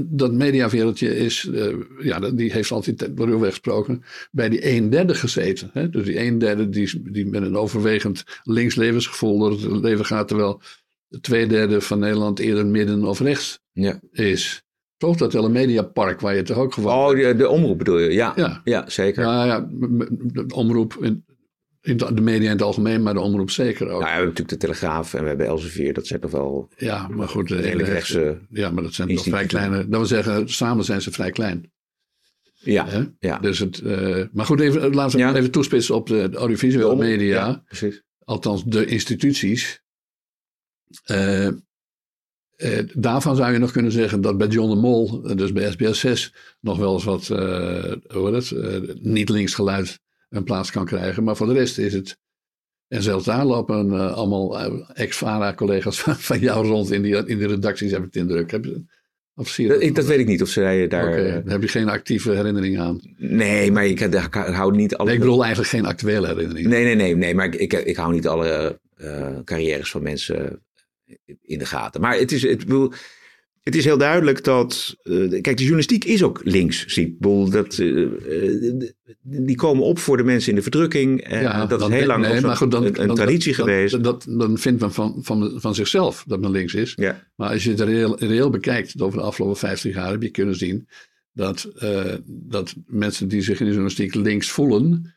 [0.05, 5.71] dat mediawereldje is, uh, ja, die heeft altijd ruwweg gesproken, bij die een derde gezeten.
[5.73, 5.91] Hè?
[5.91, 10.29] Dus die een derde die, die met een overwegend links levensgevoel door het leven gaat,
[10.29, 10.61] terwijl
[11.09, 14.01] de twee derde van Nederland eerder midden of rechts ja.
[14.13, 14.63] is.
[14.97, 16.95] Toch dat hele mediapark waar je toch ook gewoon...
[16.95, 18.13] Oh, de, de omroep bedoel je?
[18.13, 18.61] Ja, ja.
[18.65, 19.23] ja zeker.
[19.23, 19.69] Ja, ja,
[20.33, 21.25] de omroep, in,
[21.83, 23.91] in de media in het algemeen, maar de omroep zeker ook.
[23.91, 25.93] Nou, we hebben natuurlijk de Telegraaf en we hebben Elsevier.
[25.93, 26.69] Dat zijn toch wel...
[26.77, 27.49] Ja, maar goed.
[27.49, 28.39] De rechtse...
[28.51, 29.77] Ja, maar dat zijn toch vrij kleine...
[29.77, 31.73] Dat wil zeggen, samen zijn ze vrij klein.
[32.63, 33.05] Ja, He?
[33.19, 33.39] ja.
[33.39, 35.35] Dus het, uh, maar goed, even, laten we ja.
[35.35, 37.47] even toespitsen op de, de audiovisuele media.
[37.47, 38.03] Ja, precies.
[38.25, 39.83] Althans, de instituties.
[41.11, 41.53] Uh, uh,
[42.95, 46.35] daarvan zou je nog kunnen zeggen dat bij John de Mol, dus bij SBS 6,
[46.61, 48.53] nog wel eens wat, hoe het,
[49.03, 50.01] niet links geluid
[50.31, 51.25] een plaats kan krijgen.
[51.25, 52.19] Maar voor de rest is het.
[52.89, 57.39] En zelfs daar lopen uh, allemaal uh, ex-VARA-collega's van, van, jou rond in die, in
[57.39, 58.51] die redacties, heb ik de indruk.
[58.51, 58.85] Heb je,
[59.35, 61.09] of zie je dat, ik, dat weet ik niet of zij daar.
[61.09, 63.01] Okay, daar heb je geen actieve herinnering aan?
[63.17, 65.05] Nee, maar ik, ik hou niet alle.
[65.05, 66.67] Nee, ik bedoel eigenlijk geen actuele herinnering.
[66.67, 70.63] Nee, nee, nee, nee maar ik, ik, ik hou niet alle uh, carrières van mensen
[71.43, 72.01] in de gaten.
[72.01, 72.43] Maar het is.
[72.43, 72.93] Het, bedoel,
[73.71, 74.97] het is heel duidelijk dat.
[75.03, 76.87] eh, kijk, de journalistiek is ook links.
[76.87, 77.09] Zie ik.
[77.13, 78.91] Ik bedoel, Dat, eh, eh,
[79.23, 81.21] die komen op voor de mensen in de verdrukking.
[81.21, 84.03] Eh, dat dan- is heel lang nee, maar goed, dan- een, dan- traditie geweest.
[84.03, 86.93] Dat, dan vindt men van, van, van, zichzelf dat men links is.
[86.97, 87.29] ja.
[87.37, 90.57] Maar als je het reëel, reëel bekijkt over de afgelopen 50 jaar, heb je kunnen
[90.57, 90.89] zien
[91.33, 91.73] dat,
[92.27, 95.15] dat mensen die zich in de journalistiek links voelen,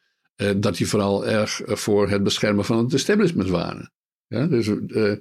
[0.58, 3.91] dat die vooral erg voor het beschermen van het establishment waren.
[4.34, 5.16] Ja, dus, eh,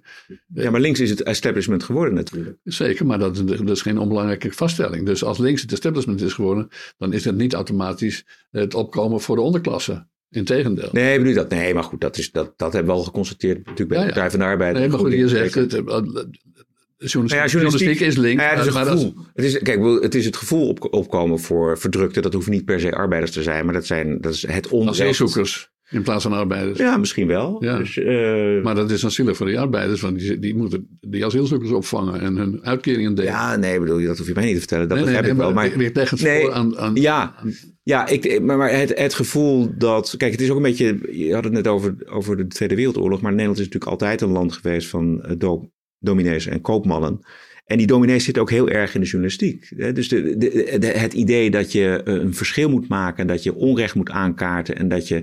[0.55, 2.57] ja, maar links is het establishment geworden natuurlijk.
[2.65, 5.07] zeker, maar dat, dat is geen onbelangrijke vaststelling.
[5.07, 9.37] Dus als links het establishment is geworden, dan is het niet automatisch het opkomen voor
[9.37, 10.07] de onderklasse.
[10.31, 10.89] Integendeel.
[10.93, 11.51] Nee, bedoel dat.
[11.51, 14.13] Nee, maar goed, dat, is, dat, dat hebben we al geconstateerd natuurlijk bij Ja, de.
[14.13, 14.75] Partij van de Arbeid.
[14.75, 18.43] Nee, maar goed, je zegt, het, eh, eh, journalistiek, Nou ja, journalistiek is links.
[18.43, 19.13] Nou ja, het is maar dat-.
[19.35, 22.21] Het is, kijk, het is het gevoel op, opkomen voor verdrukte.
[22.21, 25.01] Dat hoeven niet per se arbeiders te zijn, maar dat, zijn, dat is het onrecht.
[25.01, 26.79] asielzoekers in plaats van arbeiders.
[26.79, 27.65] Ja, misschien wel.
[27.65, 27.79] Ja.
[27.79, 31.25] Dus, eh, Maar dat is dan zielig voor die arbeiders, want die, die moeten die
[31.25, 33.31] asielzoekers opvangen en hun uitkeringen delen.
[33.33, 34.89] ja, nee, bedoel, dat hoef je mij niet te vertellen.
[34.89, 35.53] Dat nee, nee, ik wel.
[35.53, 37.35] Maar, leg het Nee, aan, aan ja,
[37.83, 40.15] ja ik, maar, maar het, het gevoel dat.
[40.17, 40.99] Kijk, het is ook een beetje.
[41.11, 43.21] Je had het net over, over de Tweede Wereldoorlog.
[43.21, 47.21] Maar Nederland is natuurlijk altijd een land geweest van eh, do, dominees en koopmannen.
[47.65, 49.73] En die dominees zitten ook heel erg in de journalistiek.
[49.95, 53.55] Dus de, de, de- het idee dat je eh, een verschil moet maken, dat je
[53.55, 55.23] onrecht moet aankaarten en dat je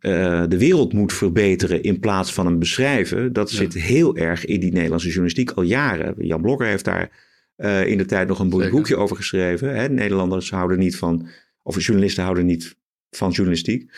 [0.00, 3.56] eh, de wereld moet verbeteren in plaats van hem beschrijven, dat Ja.
[3.56, 6.14] zit heel erg in die Nederlandse journalistiek al jaren.
[6.18, 7.26] Jan Blokker heeft daar
[7.56, 8.70] eh, in de tijd nog een Zeker.
[8.70, 9.76] boekje over geschreven.
[9.76, 9.88] Hè?
[9.88, 11.28] Nederlanders houden niet van,
[11.62, 12.76] of journalisten houden niet
[13.10, 13.90] van journalistiek.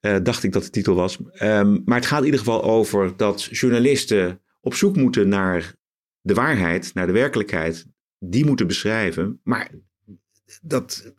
[0.00, 1.18] Eh, dacht ik dat de titel was.
[1.32, 5.74] Ehm, maar het gaat in ieder geval over dat journalisten op zoek moeten naar
[6.20, 7.86] de waarheid, naar de werkelijkheid.
[8.18, 9.40] Die moeten beschrijven.
[9.44, 9.70] Maar
[10.62, 11.12] dat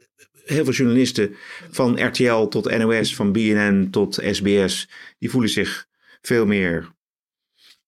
[0.49, 1.35] heel veel journalisten
[1.69, 5.87] van RTL tot NOS, van BNN tot SBS, die voelen zich
[6.21, 6.91] veel meer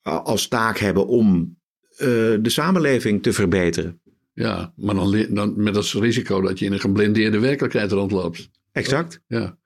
[0.08, 1.58] a- als taak hebben om
[1.98, 2.08] eh,
[2.42, 4.02] de samenleving te verbeteren.
[4.34, 4.96] Ja, maar
[5.30, 8.50] dan met als risico dat je in een geblindeerde werkelijkheid rondloopt.
[8.72, 9.22] Exact.
[9.28, 9.58] Ja.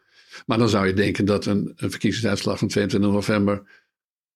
[0.45, 3.83] Maar dan zou je denken dat een, een verkiezingsuitslag van 22 november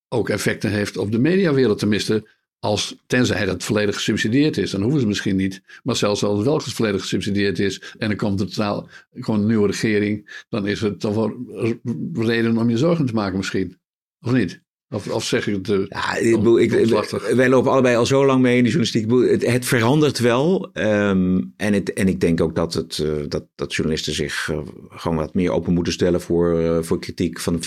[0.07, 1.80] ook effecten heeft op de mediawereld.
[1.80, 2.30] Tenminste,
[2.60, 4.72] als, tenzij dat volledig gesubsidieerd is.
[4.72, 5.62] Dan hoeven ze misschien niet.
[5.84, 9.47] Maar zelfs als het wel volledig gesubsidieerd is en er komt een totaal gewoon een
[9.47, 10.43] nieuwe regering.
[10.49, 11.34] Dan is het toch wel
[12.14, 13.78] reden om je zorgen te maken misschien.
[14.22, 14.62] Of niet?
[14.89, 15.70] Of, of zeg ik het...
[15.70, 16.72] eh, Ja, ik bedoel, ik,
[17.36, 19.32] wij lopen allebei al zo lang mee in de journalistiek.
[19.32, 20.70] Het, het verandert wel.
[20.74, 24.60] ehm, en, het, en ik denk ook dat, het, eh, dat, dat journalisten zich eh,
[24.89, 27.60] gewoon wat meer open moeten stellen voor, voor kritiek van,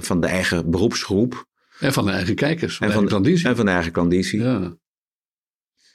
[0.00, 1.46] van de eigen beroepsgroep.
[1.80, 2.76] En van de eigen kijkers.
[2.76, 3.48] Van En de van, eigen klandizie.
[3.48, 4.40] en van de eigen klanditie.
[4.40, 4.76] Ja,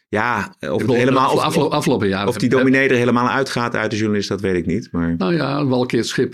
[0.10, 0.56] Ja.
[0.60, 2.28] of, bedoel, helemaal, of, afgelopen, jaar.
[2.28, 4.92] of die dominee er helemaal uitgaat uit de journalist, dat weet ik niet.
[4.92, 6.34] Maar Nou ja, wel een keer het schip,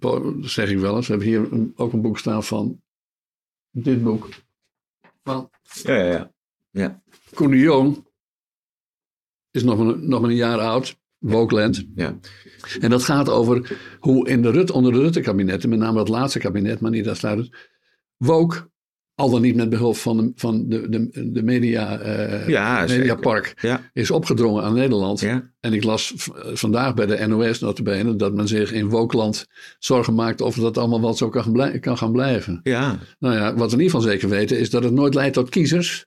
[0.00, 1.06] dat zeg ik wel eens.
[1.06, 2.82] We hebben hier een- ook een boek staan van
[3.70, 4.28] dit boek.
[5.22, 5.50] Van
[5.82, 6.32] ja, ja,
[6.70, 7.02] ja.
[7.34, 8.06] Koen de Jong.
[9.50, 10.96] Is nog een, nog maar een jaar oud.
[11.18, 11.86] Wokeland.
[11.94, 12.18] ja.
[12.80, 16.38] En dat gaat over hoe in de Rut, onder de Rutte-kabinetten, met name het laatste
[16.38, 17.54] kabinet, maar niet uitsluitend,
[18.18, 18.70] woke,
[19.14, 23.54] al dan niet met behulp van de, van de, de, de media, eh, Ja, mediapark,
[23.60, 25.20] Ja, is opgedrongen aan Nederland.
[25.20, 25.50] ja.
[25.60, 29.46] En ik las v- vandaag bij de NOS notabene dat men zich in Wookland
[29.78, 32.60] zorgen maakt of dat allemaal wel zo kan, blij- kan gaan blijven.
[32.62, 32.98] ja.
[33.18, 35.48] Nou ja, wat we in ieder geval zeker weten is dat het nooit leidt tot
[35.48, 36.06] kiezers.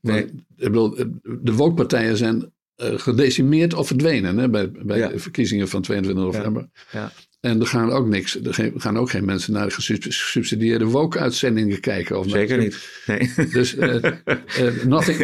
[0.00, 0.20] Nee.
[0.26, 0.96] Want, ik bedoel,
[1.42, 6.68] de wookpartijen zijn eh, gedecimeerd of verdwenen hè, bij, bij de verkiezingen van 22 november.
[6.92, 7.12] ja.
[7.40, 11.80] En er gaan ook niks, er gaan ook geen mensen naar de gesub- gesubsidieerde woke-uitzendingen
[11.80, 12.18] kijken.
[12.18, 13.02] Of Zeker niet.
[13.06, 13.32] Nee.
[13.52, 13.76] Dus
[14.84, 15.18] nothing,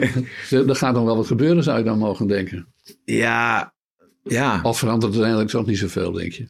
[0.68, 2.66] er gaat dan wel wat gebeuren, zou je dan mogen denken.
[3.04, 3.74] Ja,
[4.22, 4.60] ja.
[4.62, 6.48] Of verandert het uiteindelijk toch niet zoveel, denk je?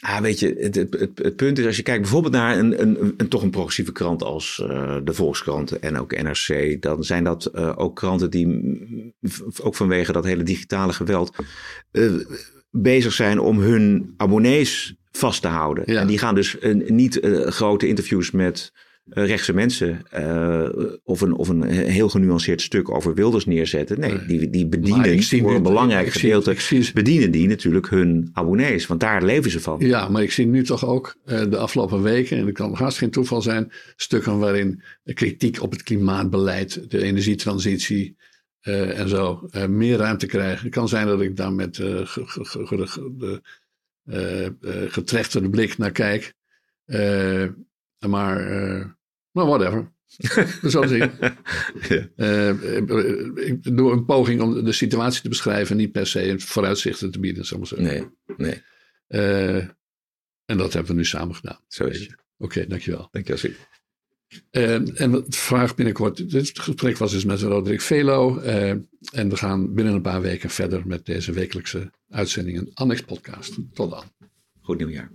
[0.00, 2.80] Ah, weet je, het, het, het, het punt is als je kijkt bijvoorbeeld naar een,
[2.80, 7.24] een, een, toch een progressieve krant als eh, de Volkskrant en ook NRC, dan zijn
[7.24, 9.14] dat ook kranten die
[9.62, 11.36] ook vanwege dat hele digitale geweld
[12.76, 15.84] bezig zijn om hun abonnees vast te houden.
[15.86, 16.00] Ja.
[16.00, 18.72] En die gaan dus eh, niet eh, grote interviews met
[19.10, 20.02] eh, rechtse mensen
[21.04, 24.00] of, een, of een heel genuanceerd stuk over Wilders neerzetten.
[24.00, 24.26] Nee, Nee.
[24.26, 28.30] die, die bedienen voor een belangrijk ik zie- gedeelte ik zie- bedienen die natuurlijk hun
[28.32, 29.76] abonnees, want daar leven ze van.
[29.80, 33.10] Ja, maar ik zie nu toch ook de afgelopen weken, en het kan haast geen
[33.10, 38.16] toeval zijn, stukken waarin de kritiek op het klimaatbeleid, de energietransitie
[38.64, 40.64] eh, en zo eh, meer ruimte krijgen.
[40.64, 43.42] Het kan zijn dat ik daar met ge, ge- ge- ge- ge- de,
[44.04, 46.34] eh, getrechterde blik naar kijk.
[48.06, 48.38] Maar,
[49.30, 49.92] maar whatever.
[50.62, 51.10] We zullen zien.
[53.34, 57.44] Ik doe een poging om de situatie te beschrijven, niet per se vooruitzichten te bieden,
[57.44, 58.12] zal ik maar zeggen.
[58.36, 58.62] Nee,
[59.06, 59.70] nee,
[60.44, 61.60] en dat hebben we nu samen gedaan.
[61.68, 62.14] zo is het.
[62.38, 63.08] Oké, dankjewel.
[63.10, 63.52] Dankjewel.
[64.50, 68.40] Uh, en het vraag binnenkort, dit gesprek was dus met Roderick Velo.
[68.40, 68.68] Uh,
[69.12, 73.58] en we gaan binnen een paar weken verder met deze wekelijkse uitzendingen Annex Podcast.
[73.72, 74.04] Tot dan.
[74.60, 75.10] Goed nieuwjaar.